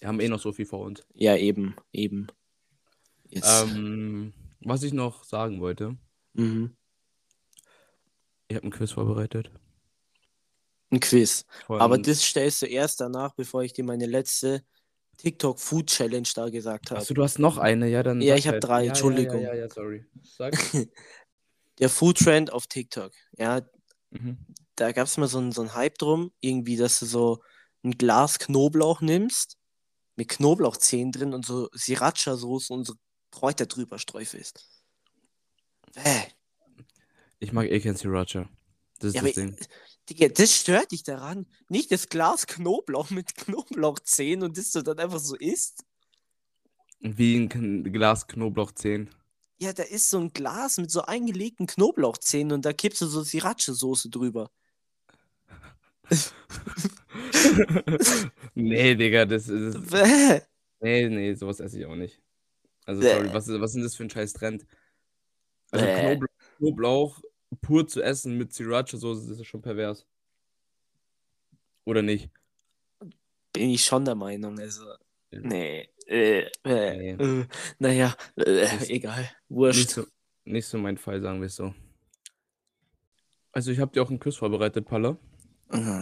[0.00, 1.06] Wir haben eh noch so viel vor uns.
[1.14, 2.26] Ja, eben, eben.
[3.30, 5.96] Ähm, was ich noch sagen wollte,
[6.32, 6.74] mhm.
[8.48, 9.52] ich habe ein Quiz vorbereitet.
[10.92, 11.46] Ein Quiz.
[11.66, 14.62] Von, Aber das stellst du erst danach, bevor ich dir meine letzte
[15.16, 17.00] TikTok Food Challenge da gesagt habe.
[17.00, 18.20] Achso, du hast noch eine, ja, dann.
[18.20, 18.64] Ja, ich hab halt.
[18.64, 19.40] drei, Ja, Entschuldigung.
[19.40, 20.04] Ja, ja, ja, sorry.
[20.22, 20.54] Sag.
[21.78, 23.12] Der Food Trend auf TikTok.
[23.38, 23.62] Ja,
[24.10, 24.36] mhm.
[24.76, 27.42] da gab es mal so einen so Hype drum, irgendwie, dass du so
[27.82, 29.56] ein Glas Knoblauch nimmst,
[30.16, 32.94] mit Knoblauchzehen drin und so Sriracha-Soße und so
[33.30, 34.68] Kräuter drüber sträufelst.
[35.94, 36.24] Bäh.
[37.38, 38.48] Ich mag eh kein Sriracha.
[39.02, 39.56] Das ist Ja, das aber, Ding.
[40.08, 41.46] Digga, das stört dich daran.
[41.68, 45.84] Nicht das Glas Knoblauch mit Knoblauchzehen und das du dann einfach so isst.
[47.00, 47.48] Wie ein
[47.92, 49.08] Glas Knoblauchzehen.
[49.60, 53.22] Ja, da ist so ein Glas mit so eingelegten Knoblauchzehen und da kippst du so
[53.22, 54.50] Sriracha-Soße drüber.
[58.54, 59.90] nee, Digga, das ist.
[59.90, 60.40] Bäh.
[60.80, 62.20] Nee, nee, sowas esse ich auch nicht.
[62.86, 63.04] Also, Bäh.
[63.04, 64.66] sorry, was, was ist denn das für ein scheiß Trend?
[65.70, 65.86] Also.
[65.86, 67.20] Knoblauch, Knoblauch
[67.60, 70.06] pur zu essen mit Sriracha-Soße, das ist schon pervers.
[71.84, 72.30] Oder nicht?
[73.52, 74.84] Bin ich schon der Meinung, also.
[75.30, 75.40] Ja.
[75.40, 75.88] Nee.
[76.06, 77.40] Äh, äh, Nee.
[77.40, 77.46] äh,
[77.78, 79.20] naja, äh, Nicht- egal.
[79.22, 79.90] Nicht Wurscht.
[79.90, 80.04] so,
[80.44, 81.74] nicht so mein Fall, sagen wir es so.
[83.52, 85.16] Also, ich habe dir auch einen Quiz vorbereitet, Palla.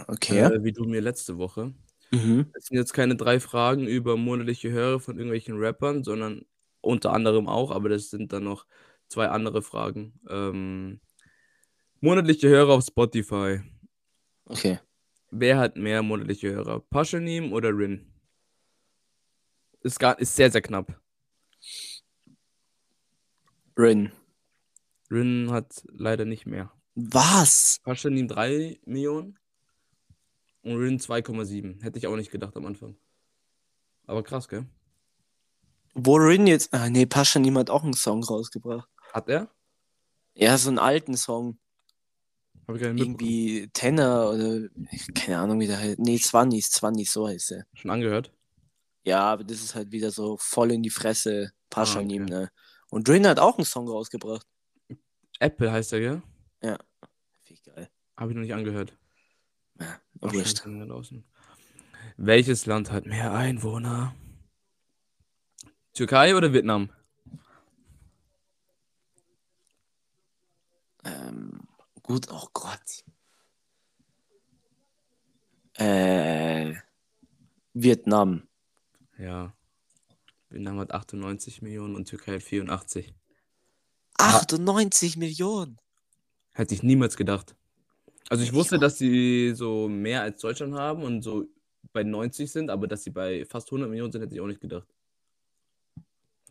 [0.07, 0.39] Okay.
[0.39, 1.73] Äh, wie du mir letzte Woche.
[2.11, 2.51] Mhm.
[2.55, 6.45] Es sind jetzt keine drei Fragen über monatliche Hörer von irgendwelchen Rappern, sondern
[6.81, 8.65] unter anderem auch, aber das sind dann noch
[9.07, 10.19] zwei andere Fragen.
[10.29, 10.99] Ähm,
[12.01, 13.61] monatliche Hörer auf Spotify.
[14.45, 14.79] Okay.
[15.31, 16.81] Wer hat mehr monatliche Hörer?
[16.81, 18.11] Paschanim oder Rin?
[19.81, 20.99] Ist, gar, ist sehr, sehr knapp.
[23.77, 24.11] Rin.
[25.09, 26.71] Rin hat leider nicht mehr.
[26.95, 27.79] Was?
[27.83, 29.39] Paschanim 3 Millionen
[30.63, 31.81] und Rin 2,7.
[31.81, 32.97] Hätte ich auch nicht gedacht am Anfang.
[34.05, 34.65] Aber krass, gell?
[35.93, 36.73] Wo Rin jetzt.
[36.73, 38.89] Ah, nee, Paschanim hat auch einen Song rausgebracht.
[39.13, 39.49] Hat er?
[40.33, 41.57] Ja, so einen alten Song.
[41.57, 42.60] Habe ich gar nicht mitbekommen.
[42.75, 44.67] Irgendwie Tenor oder.
[45.15, 45.99] Keine Ahnung, wie der heißt.
[45.99, 47.65] Nee, Zwannis, Zwannis, so heißt er.
[47.73, 48.31] Schon angehört?
[49.03, 52.33] Ja, aber das ist halt wieder so voll in die Fresse Paschanim, Ah, okay.
[52.33, 52.51] ne?
[52.89, 54.45] Und Rin hat auch einen Song rausgebracht.
[55.39, 56.21] Apple heißt er, gell?
[57.45, 57.89] Wie geil.
[58.17, 58.95] Habe ich noch nicht angehört.
[59.79, 60.63] Ja, wurscht.
[62.17, 64.13] Welches Land hat mehr Einwohner?
[65.93, 66.91] Türkei oder Vietnam?
[71.03, 71.60] Ähm,
[72.11, 73.05] gut, oh Gott.
[75.75, 76.75] Äh,
[77.73, 78.47] Vietnam.
[79.17, 79.53] Ja.
[80.49, 83.13] Vietnam hat 98 Millionen und Türkei hat 84.
[84.17, 85.77] 98 Millionen.
[86.51, 87.55] Hätte ich niemals gedacht.
[88.29, 91.47] Also ich wusste, dass sie so mehr als Deutschland haben und so
[91.93, 94.61] bei 90 sind, aber dass sie bei fast 100 Millionen sind, hätte ich auch nicht
[94.61, 94.87] gedacht.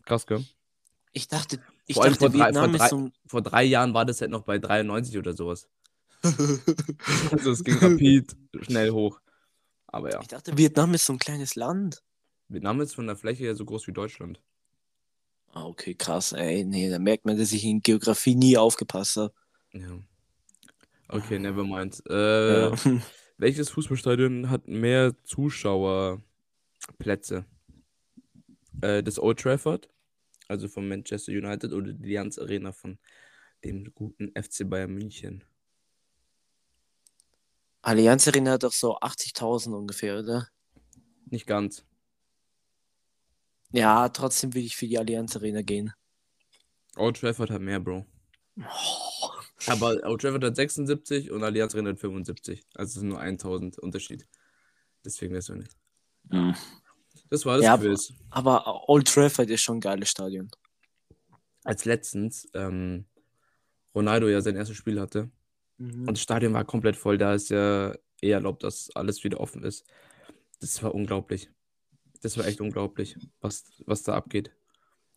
[0.05, 0.43] Krass, gell?
[1.13, 1.59] Ich dachte,
[1.91, 3.09] ich Vor allem dachte, vor drei- Vietnam vor drei- so.
[3.27, 5.67] Vor drei Jahren war das halt noch bei 93 oder sowas.
[7.31, 9.19] Also es ging rapid schnell hoch.
[9.87, 10.21] Aber ja.
[10.21, 12.03] ich dachte, Vietnam ist so ein kleines Land.
[12.47, 14.41] Vietnam ist von der Fläche her so groß wie Deutschland.
[15.53, 16.63] Ah, okay, krass, ey.
[16.63, 19.33] Nee, da merkt man, dass ich in Geografie nie aufgepasst habe.
[19.73, 19.97] Ja.
[21.09, 22.01] Okay, never mind.
[22.09, 22.75] Äh, Ja.
[23.37, 27.45] Welches Fußballstadion hat mehr Zuschauerplätze?
[28.81, 29.89] Äh, das Old Trafford,
[30.51, 32.99] also von Manchester United, oder die Allianz Arena von
[33.63, 35.43] dem guten FC Bayern München?
[37.81, 40.47] Allianz Arena hat doch so 80.000 ungefähr, oder?
[41.25, 41.83] Nicht ganz.
[43.71, 45.93] Ja, trotzdem will ich für die Allianz Arena gehen.
[46.97, 48.05] Old Trafford hat mehr, Bro.
[48.57, 49.29] Oh.
[49.67, 52.63] Aber Old Trafford hat 76 und Allianz Arena hat 75.
[52.75, 54.27] Also es ist nur 1000 Unterschied.
[55.05, 55.75] Deswegen wäre es nicht.
[56.29, 56.55] Hm.
[57.31, 58.13] Das war das Ja, Quiz.
[58.29, 60.51] Aber Old Trafford ist schon ein geiles Stadion.
[61.63, 63.05] Als letztens ähm,
[63.95, 65.31] Ronaldo ja sein erstes Spiel hatte
[65.81, 69.63] und das Stadion war komplett voll, da ist ja eher erlaubt, dass alles wieder offen
[69.63, 69.83] ist.
[70.59, 71.49] Das war unglaublich.
[72.21, 74.51] Das war echt unglaublich, was, was da abgeht.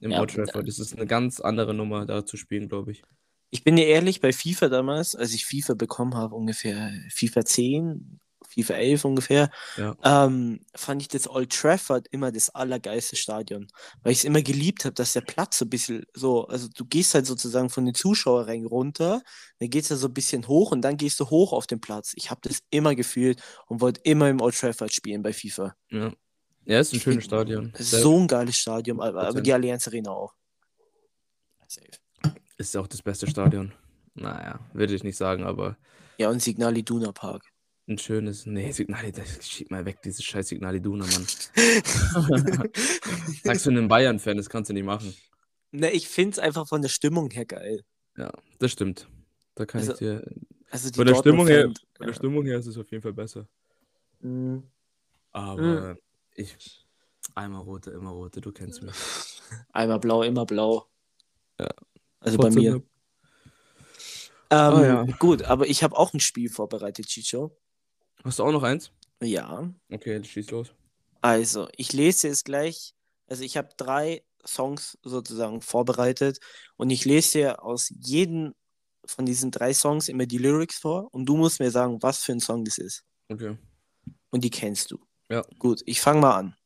[0.01, 0.67] Im Ja, Old Trafford.
[0.67, 3.03] Das ist eine ganz andere Nummer, da zu spielen, glaube ich.
[3.51, 8.21] Ich bin dir ehrlich, bei FIFA damals, als ich FIFA bekommen habe, ungefähr FIFA 10,
[8.55, 9.97] FIFA 11 ungefähr, Ja.
[10.05, 13.67] ähm, fand ich das Old Trafford immer das allergeilste Stadion.
[14.03, 16.85] Weil ich es immer geliebt habe, dass der Platz so ein bisschen so, also du
[16.85, 19.23] gehst halt sozusagen von den Zuschauerrängen runter,
[19.59, 21.81] dann geht es ja so ein bisschen hoch und dann gehst du hoch auf den
[21.81, 22.13] Platz.
[22.17, 25.75] Ich habe das immer gefühlt und wollte immer im Old Trafford spielen bei FIFA.
[25.91, 26.13] Ja,
[26.65, 27.73] ja ist ein Ich schönes find- Stadion.
[27.79, 30.35] So ein geiles Stadion, aber, aber die Allianz Arena auch.
[31.67, 31.87] Safe.
[32.57, 33.73] Ist auch das beste Stadion.
[34.15, 35.77] Naja, würde ich nicht sagen, aber
[36.19, 37.43] Ja, und Signal Iduna Park.
[37.87, 38.47] Ein schönes.
[38.47, 41.27] Nee, Signal, das schieb mal weg, dieses scheiß Signal Iduna, Mann.
[43.45, 45.15] Sagst du einem Bayern-Fan, das kannst du nicht machen.
[45.73, 47.85] Ne, ich finde es einfach von der Stimmung her geil.
[48.17, 49.09] Ja, das stimmt.
[49.55, 50.25] Da kann Also, ich dir.
[50.71, 52.15] Also Von der Stimmung her, von der ja.
[52.15, 53.47] Stimmung her ist es auf jeden Fall besser.
[54.21, 54.65] Mhm.
[55.33, 55.97] Aber
[56.35, 56.57] ich.
[57.35, 58.95] Einmal rote, immer rote, du kennst mich.
[59.73, 60.87] Einmal blau, immer blau.
[61.61, 61.69] Ja.
[62.21, 62.73] Also bei mir.
[62.73, 62.89] Trotzdem-
[64.51, 65.03] Ähm, Ah, ja.
[65.19, 67.57] Gut, aber ich habe auch ein Spiel vorbereitet, Chicho.
[68.25, 68.91] Hast du auch noch eins?
[69.23, 69.71] Ja.
[69.93, 70.73] Okay, jetzt schieß los.
[71.21, 72.95] Also, ich lese jetzt gleich.
[73.27, 76.39] Also, ich habe drei Songs sozusagen vorbereitet
[76.77, 78.55] und ich lese dir aus jedem
[79.07, 82.33] von diesen drei Songs immer die Lyrics vor und du musst mir sagen, was für
[82.33, 83.05] ein Song das ist.
[83.29, 83.59] Okay.
[84.31, 84.99] Und die kennst du.
[85.29, 85.43] Ja.
[85.59, 86.57] Gut, ich fange mal an.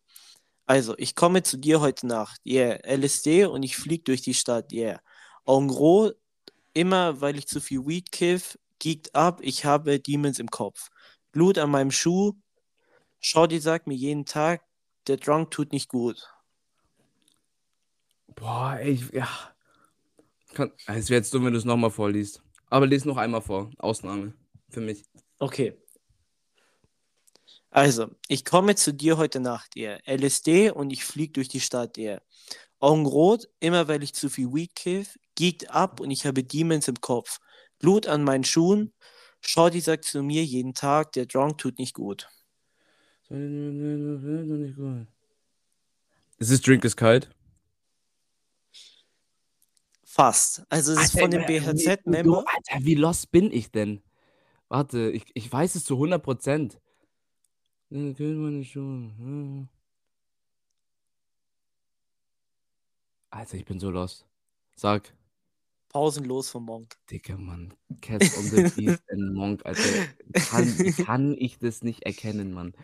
[0.67, 2.41] Also, ich komme zu dir heute Nacht.
[2.47, 4.73] Yeah, LSD und ich flieg durch die Stadt.
[4.73, 5.01] Yeah.
[5.45, 6.17] Augen rot,
[6.73, 10.91] immer weil ich zu viel Weed kiff, geekt ab, ich habe Demons im Kopf.
[11.33, 12.35] Blut an meinem Schuh.
[13.21, 14.63] Shorty sagt mir jeden Tag,
[15.07, 16.29] der Drunk tut nicht gut.
[18.35, 19.29] Boah, ey, ich, ja.
[20.55, 22.43] Kann, es wäre jetzt dumm, wenn du es nochmal vorliest.
[22.71, 23.71] Aber lies noch einmal vor.
[23.79, 24.35] Ausnahme.
[24.71, 25.05] Für mich.
[25.39, 25.77] Okay.
[27.71, 30.01] Also, ich komme zu dir heute Nacht, ihr.
[30.07, 32.23] LSD und ich flieg durch die Stadt, ihr.
[32.81, 36.89] Augen rot, immer weil ich zu viel Weed kiff, geekt ab und ich habe Demons
[36.89, 37.41] im Kopf.
[37.79, 38.93] Blut an meinen Schuhen.
[39.41, 42.29] Shorty sagt zu mir jeden Tag, der Drunk tut nicht gut.
[46.39, 47.31] Ist es Drink is kalt?
[50.05, 50.63] Fast.
[50.69, 52.45] Also, es ist von dem BHZ-Member.
[52.47, 54.03] Alter, wie lost bin ich denn?
[54.69, 56.81] Warte, ich, ich weiß es zu 100 Prozent.
[63.31, 64.27] Alter, ich bin so lost.
[64.75, 65.13] Sag.
[65.89, 66.97] Pausenlos vom Monk.
[67.11, 67.73] Dicker Mann.
[68.01, 70.07] Cats on the Beast and Monk, Alter.
[70.33, 72.75] Kann, kann ich das nicht erkennen, Mann.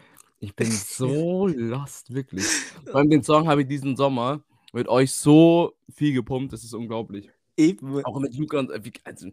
[0.41, 2.45] Ich bin so lost, wirklich.
[2.85, 6.75] Vor allem den Song habe ich diesen Sommer mit euch so viel gepumpt, das ist
[6.75, 7.31] unglaublich.
[7.57, 8.05] Eben.
[8.05, 9.31] Auch mit Luca und äh, also,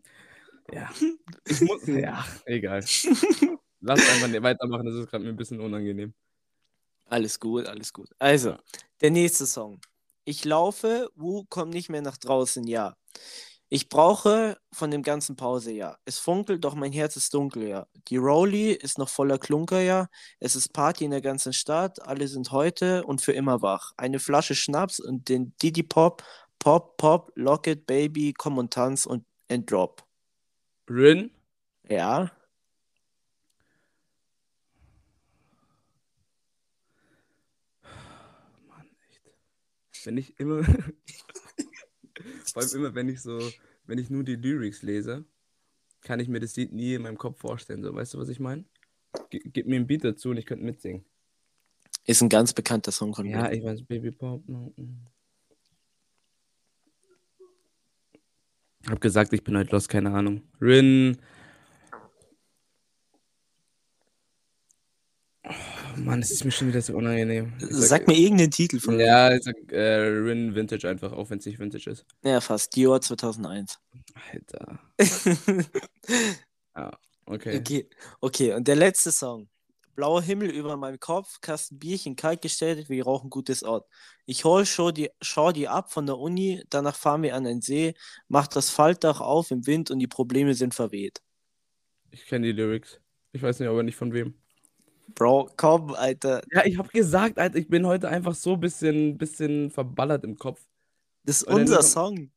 [0.72, 0.90] ja.
[1.46, 2.86] Ich muss, ja, egal.
[3.82, 6.14] Lass einfach weitermachen, das ist gerade mir ein bisschen unangenehm.
[7.06, 8.10] Alles gut, alles gut.
[8.20, 8.56] Also,
[9.02, 9.82] der nächste Song.
[10.24, 12.96] Ich laufe, Wu kommt nicht mehr nach draußen, ja.
[13.74, 15.98] Ich brauche von dem ganzen Pause, ja.
[16.04, 17.88] Es funkelt, doch mein Herz ist dunkel, ja.
[18.10, 20.10] Die Rolli ist noch voller Klunker, ja.
[20.42, 23.94] Es ist Party in der ganzen Stadt, alle sind heute und für immer wach.
[23.96, 26.22] Eine Flasche Schnaps und den Diddy Pop,
[26.60, 30.04] Pop, Pop, Lock it, Baby, komm und tanz und and drop.
[30.90, 31.32] Rin,
[31.88, 32.30] Ja.
[40.04, 40.62] wenn ich immer,
[42.54, 43.40] vor allem immer, wenn ich so,
[43.86, 45.26] wenn ich nur die Lyrics lese,
[46.02, 47.84] kann ich mir das Lied nie in meinem Kopf vorstellen.
[47.84, 48.65] So, weißt du, was ich meine?
[49.30, 51.04] Gib mir ein Beat dazu und ich könnte mitsingen.
[52.06, 53.54] Ist ein ganz bekannter Song von Ja, mir.
[53.54, 54.44] ich weiß, Baby Pop.
[58.84, 60.42] Ich hab gesagt, ich bin heute los, keine Ahnung.
[60.60, 61.17] Rin.
[65.98, 67.54] Mann, es ist mir schon wieder so unangenehm.
[67.60, 69.06] Ich Sag mir irgendeinen Titel von mir.
[69.06, 72.06] Ja, ich sag äh, Rin Vintage einfach, auch wenn es nicht Vintage ist.
[72.23, 72.75] Ja, fast.
[72.75, 73.79] Dior 2001.
[74.31, 74.79] Alter.
[76.75, 76.92] Ja,
[77.25, 77.60] okay.
[77.60, 77.89] Okay,
[78.19, 79.50] okay, und der letzte Song.
[79.96, 83.85] Blauer Himmel über meinem Kopf, Kasten Bierchen kalt gestellt, wir rauchen gutes Ort.
[84.25, 87.62] Ich hol schau die, schau die ab von der Uni, danach fahren wir an den
[87.62, 87.94] See,
[88.27, 91.21] mach das Faltdach auf im Wind und die Probleme sind verweht.
[92.10, 93.00] Ich kenne die Lyrics.
[93.33, 94.40] Ich weiß nicht, aber nicht von wem.
[95.16, 96.42] Bro, komm, Alter.
[96.52, 100.38] Ja, ich habe gesagt, Alter, ich bin heute einfach so ein bisschen, bisschen verballert im
[100.38, 100.66] Kopf.
[101.24, 102.32] Das ist Weil unser nur- Song.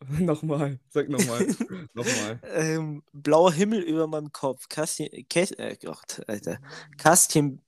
[0.20, 1.46] nochmal, sag nochmal.
[1.94, 2.40] nochmal.
[2.54, 4.68] Ähm, blauer Himmel über meinem Kopf.
[4.68, 6.58] Kasten, Käs, äh, Gott, Alter.
[6.98, 7.62] Kasten,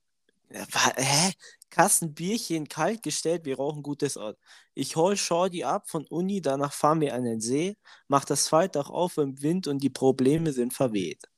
[0.49, 0.63] äh,
[0.97, 1.33] hä?
[1.71, 4.39] Kastenbierchen kalt gestellt, wir rauchen gutes Ort.
[4.73, 8.89] Ich hol Shorty ab von Uni, danach fahren wir an den See, mach das Faltdach
[8.89, 11.29] auf im Wind und die Probleme sind verweht.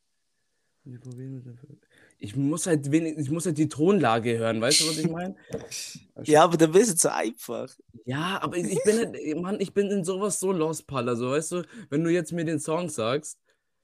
[2.23, 5.35] Ich muss halt wenig, ich muss halt die Tonlage hören, weißt du, was ich meine?
[6.23, 7.73] Ja, aber dann bist du zu einfach.
[8.05, 11.51] Ja, aber ich bin halt, Mann, ich bin in sowas so lost, Palla, so, weißt
[11.53, 13.39] du, wenn du jetzt mir den Song sagst,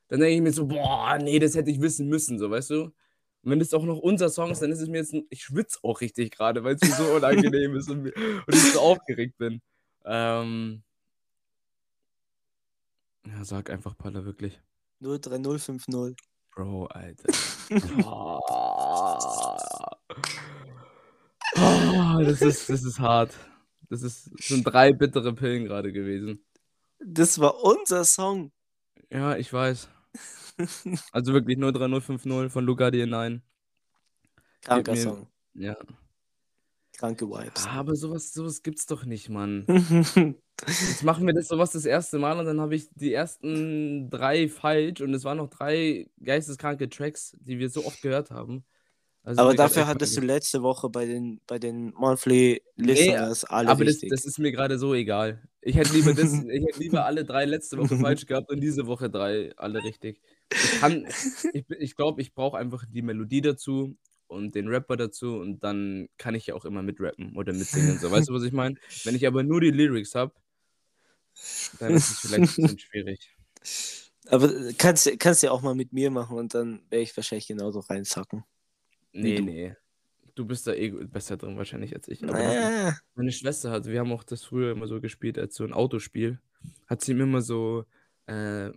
[0.07, 2.81] dann denke ich mir so, boah, nee, das hätte ich wissen müssen, so, weißt du?
[2.83, 2.93] Und
[3.43, 5.79] wenn das auch noch unser Song ist, dann ist es mir jetzt, ein- ich schwitze
[5.81, 9.37] auch richtig gerade, weil es mir so unangenehm ist und, mir- und ich so aufgeregt
[9.39, 9.61] bin.
[10.05, 10.83] Ähm,
[13.25, 14.59] ja, sag einfach, Palla, wirklich.
[15.01, 16.15] 03050.
[16.57, 17.29] Bro, Alter.
[18.03, 18.39] Oh.
[21.55, 23.33] Oh, das ist, das ist hart.
[23.89, 26.43] Das, ist, das sind drei bittere Pillen gerade gewesen.
[26.99, 28.51] Das war unser Song.
[29.11, 29.87] Ja, ich weiß.
[31.11, 33.41] Also wirklich 03050 von Lugardi 9.
[34.61, 35.27] Kranker mir- Song.
[35.53, 35.77] Ja.
[36.97, 37.65] Kranke Vibes.
[37.67, 39.65] Aber sowas, sowas gibt's doch nicht, Mann.
[40.65, 44.47] Jetzt machen wir das sowas das erste Mal und dann habe ich die ersten drei
[44.47, 48.65] falsch und es waren noch drei geisteskranke Tracks, die wir so oft gehört haben.
[49.27, 53.83] Also Aber dafür hattest du letzte Woche bei den, bei den Monthly Listeners alle Aber
[53.83, 55.43] das, das ist mir gerade so egal.
[55.59, 58.87] Ich hätte lieber das, ich hätte lieber alle drei letzte Woche falsch gehabt und diese
[58.87, 60.21] Woche drei alle richtig.
[60.53, 61.05] Ich kann,
[61.51, 63.97] ich, ich glaube, ich brauche einfach die Melodie dazu
[64.27, 67.99] und den Rapper dazu und dann kann ich ja auch immer mitrappen oder mitsingen.
[67.99, 68.75] So, weißt du, was ich meine?
[69.03, 70.33] Wenn ich aber nur die Lyrics habe,
[71.79, 73.35] dann ist es vielleicht ein bisschen schwierig.
[74.29, 77.79] Aber kannst, kannst ja auch mal mit mir machen und dann werde ich wahrscheinlich genauso
[77.79, 78.43] reinzacken.
[79.13, 79.43] Nee, du.
[79.43, 79.75] nee.
[80.35, 82.21] Du bist da eh besser drin wahrscheinlich als ich.
[82.21, 82.95] Naja.
[83.15, 86.39] Meine Schwester hat, wir haben auch das früher immer so gespielt als so ein Autospiel,
[86.85, 87.85] hat sie mir immer so
[88.27, 88.69] äh,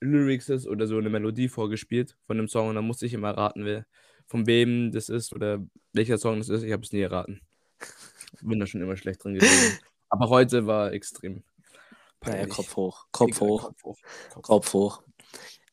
[0.00, 3.64] Lyrics oder so eine Melodie vorgespielt von dem Song und dann musste ich immer raten,
[3.64, 3.86] wer
[4.26, 6.62] von wem das ist oder welcher Song das ist.
[6.62, 7.40] Ich habe es nie erraten.
[8.42, 9.78] Bin da schon immer schlecht drin gewesen.
[10.10, 11.42] Aber heute war extrem.
[12.24, 12.46] Naja.
[12.46, 13.06] Kopf hoch.
[13.12, 13.62] Kopf Egal, hoch.
[13.62, 13.98] Kopf hoch.
[14.32, 14.42] Kopf.
[14.42, 15.02] Kopf hoch.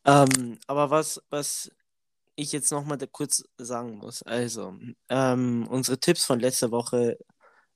[0.05, 1.71] Ähm, aber was, was
[2.35, 4.75] ich jetzt nochmal kurz sagen muss, also,
[5.09, 7.17] ähm, unsere Tipps von letzter Woche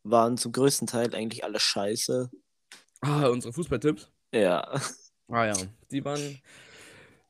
[0.03, 2.29] waren zum größten Teil eigentlich alles scheiße.
[3.01, 4.09] Ah, unsere Fußballtipps.
[4.33, 4.79] Ja.
[5.29, 5.53] Ah ja,
[5.91, 6.39] die waren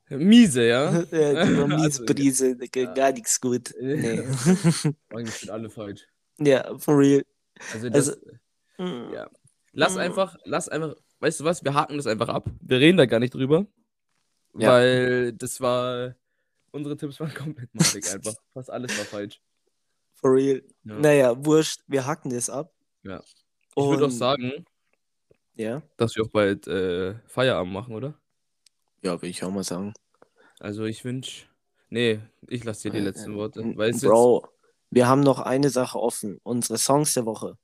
[0.10, 0.92] miese, ja.
[1.12, 2.94] ja die war mies Also, Brise, Digga, ja.
[2.94, 3.74] gar nichts gut.
[3.80, 4.24] Nee.
[5.10, 6.08] Eigentlich sind alle falsch.
[6.40, 7.24] ja, for real.
[7.74, 8.22] Also das, Also-.
[9.14, 9.30] Ja.
[9.74, 10.00] Lass Mm.
[10.00, 12.50] einfach, lass einfach, weißt du was, wir haken das einfach ab.
[12.62, 13.66] Wir reden da gar nicht drüber.
[14.58, 14.70] Ja.
[14.72, 16.16] Weil das war,
[16.72, 18.34] unsere Tipps waren komplett madig einfach.
[18.54, 19.42] Fast alles war falsch.
[20.16, 20.62] For real.
[20.84, 21.00] Ja.
[21.00, 22.74] Naja, wurscht, wir hacken das ab.
[23.04, 23.22] Ja.
[23.76, 24.66] Ich würde auch sagen,
[25.56, 25.82] Ja.
[25.98, 28.14] dass wir auch bald äh, Feierabend machen, oder?
[29.02, 29.94] Ja, will ich auch mal sagen.
[30.60, 31.46] Also ich wünsche,
[31.90, 33.62] nee, ich lasse dir die letzten Worte.
[33.62, 34.46] Äh, Weil es jetzt Bro,
[34.90, 36.40] wir haben noch eine Sache offen.
[36.44, 37.58] Unsere Songs der Woche.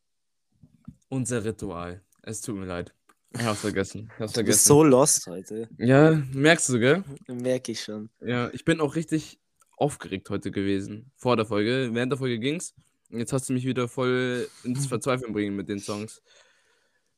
[1.10, 2.02] unser Ritual.
[2.22, 2.94] Es tut mir leid.
[3.38, 4.10] Ich hab's vergessen.
[4.16, 4.68] Ich hab's Du bist vergessen.
[4.68, 5.70] so lost heute.
[5.78, 7.04] Ja, merkst du, gell?
[7.28, 8.10] Merke ich schon.
[8.22, 9.40] Ja, ich bin auch richtig
[9.78, 11.12] aufgeregt heute gewesen.
[11.18, 11.90] Vor der Folge.
[11.94, 12.74] Während der Folge ging's.
[13.12, 16.22] Und Jetzt hast du mich wieder voll ins Verzweifeln bringen mit den Songs.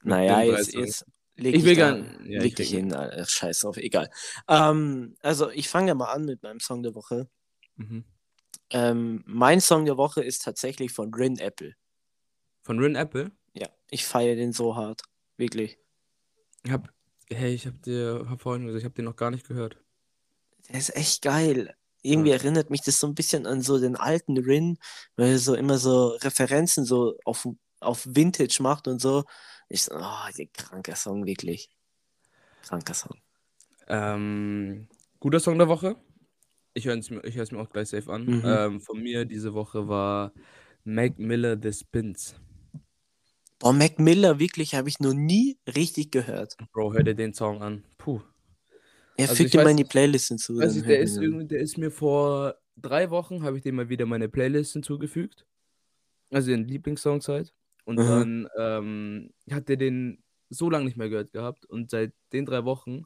[0.02, 0.86] Mit Naja, den jetzt, Songs.
[0.88, 1.06] jetzt
[1.36, 2.94] leg Ich will da- gar- ja, leg ich hin.
[2.94, 4.10] Alter, Scheiß auf, egal.
[4.48, 7.30] Ähm, also, ich fange mal an mit meinem Song der Woche.
[7.76, 8.04] Mhm.
[8.72, 11.74] Ähm, mein Song der Woche ist tatsächlich von Rin Apple.
[12.64, 13.32] Von Rin Apple.
[13.54, 15.04] Ja, ich feiere den so hart.
[15.38, 15.78] Wirklich.
[16.68, 16.94] Ich hab,
[17.30, 19.78] hey, ich hab dir, hab vorhin gesagt, ich hab den noch gar nicht gehört.
[20.68, 21.74] Der ist echt geil.
[22.02, 22.36] Irgendwie Ja.
[22.36, 24.78] erinnert mich das so ein bisschen an so den alten Rin,
[25.16, 27.48] weil er so immer so Referenzen so auf,
[27.80, 29.24] auf Vintage macht und so.
[29.70, 31.70] Ich so, oh, der kranker Song, wirklich.
[32.64, 33.16] Kranker Song.
[33.88, 34.90] Ähm,
[35.22, 35.96] guter Song der Woche.
[36.74, 38.26] Ich höre es mir, ich mir auch gleich safe an.
[38.26, 38.44] Mhm.
[38.44, 40.34] Ähm, von mir diese Woche war
[40.84, 42.36] Mac Miller The Spins.
[43.60, 46.58] Boah, Mac Miller, wirklich, habe ich noch nie richtig gehört.
[46.74, 47.84] Bro, hör dir den Song an.
[47.98, 48.22] Puh.
[49.18, 50.62] Er Also fügt ihn mal in die Playlist hinzu.
[50.62, 54.30] Ich, der, ist der ist mir vor drei Wochen, habe ich dem mal wieder meine
[54.30, 55.46] Playlist hinzugefügt.
[56.32, 57.54] Also den Lieblingssongs halt.
[57.86, 58.08] Und Mhm.
[58.08, 61.66] dann ähm, hat der den so lange nicht mehr gehört gehabt.
[61.66, 63.04] Und seit den drei Wochen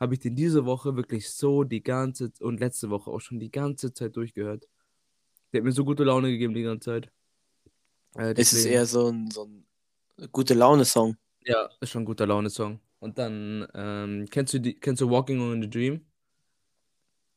[0.00, 3.50] habe ich den diese Woche wirklich so die ganze und letzte Woche auch schon die
[3.50, 4.68] ganze Zeit durchgehört.
[5.52, 7.12] Der hat mir so gute Laune gegeben die ganze Zeit.
[8.16, 9.64] Äh, Es ist eher so ein, so ein
[10.32, 11.16] gute Laune-Song.
[11.44, 12.80] Ja, ist schon ein guter Laune-Song.
[13.00, 16.06] Und dann, ähm, kennst du die, kennst du Walking on a Dream?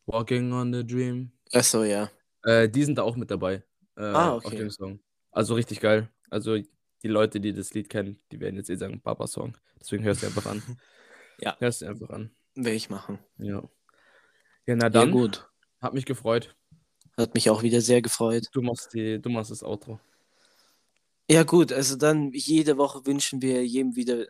[0.06, 1.32] Walking on the Dream.
[1.52, 2.10] Achso, ja.
[2.44, 3.64] Äh, die sind da auch mit dabei.
[3.98, 4.58] Äh, Ah, Auf okay.
[4.58, 5.00] dem Song.
[5.32, 6.10] Also richtig geil.
[6.30, 9.58] Also die Leute, die das Lied kennen, die werden jetzt eh sagen, Papa-Song.
[9.80, 10.62] Deswegen hörst du einfach an.
[11.38, 11.58] Ja.
[11.60, 12.32] Hörst du einfach an.
[12.56, 13.20] Will ich machen.
[13.40, 13.62] Ja.
[14.66, 15.12] Ja, na Ja, dann.
[15.12, 15.46] gut.
[15.82, 16.56] Hat mich gefreut.
[17.18, 18.48] Hat mich auch wieder sehr gefreut.
[18.54, 20.00] Du machst, die, du machst das Outro.
[21.30, 24.28] Ja, gut, also dann jede Woche wünschen wir jedem wieder,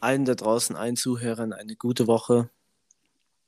[0.00, 2.50] allen da draußen, allen Zuhörern eine gute Woche.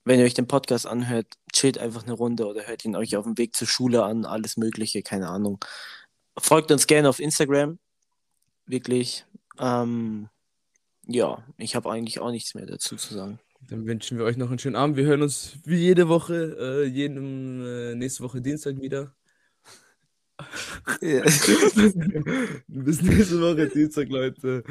[0.04, 3.24] Wenn ihr euch den Podcast anhört, chillt einfach eine Runde oder hört ihn euch auf
[3.24, 5.64] dem Weg zur Schule an, alles Mögliche, keine Ahnung.
[6.36, 7.78] Folgt uns gerne auf Instagram.
[8.66, 9.24] Wirklich.
[9.58, 10.28] Ähm,
[11.06, 13.38] ja, ich habe eigentlich auch nichts mehr dazu zu sagen.
[13.68, 14.96] Dann wünschen wir euch noch einen schönen Abend.
[14.96, 19.14] Wir hören uns wie jede Woche, äh, jeden, äh, nächste Woche Dienstag wieder.
[22.68, 24.62] Bis nächste Woche Dienstag, Leute.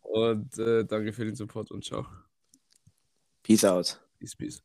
[0.00, 2.06] Und äh, danke für den Support und ciao.
[3.42, 4.00] Peace out.
[4.18, 4.62] Peace, peace.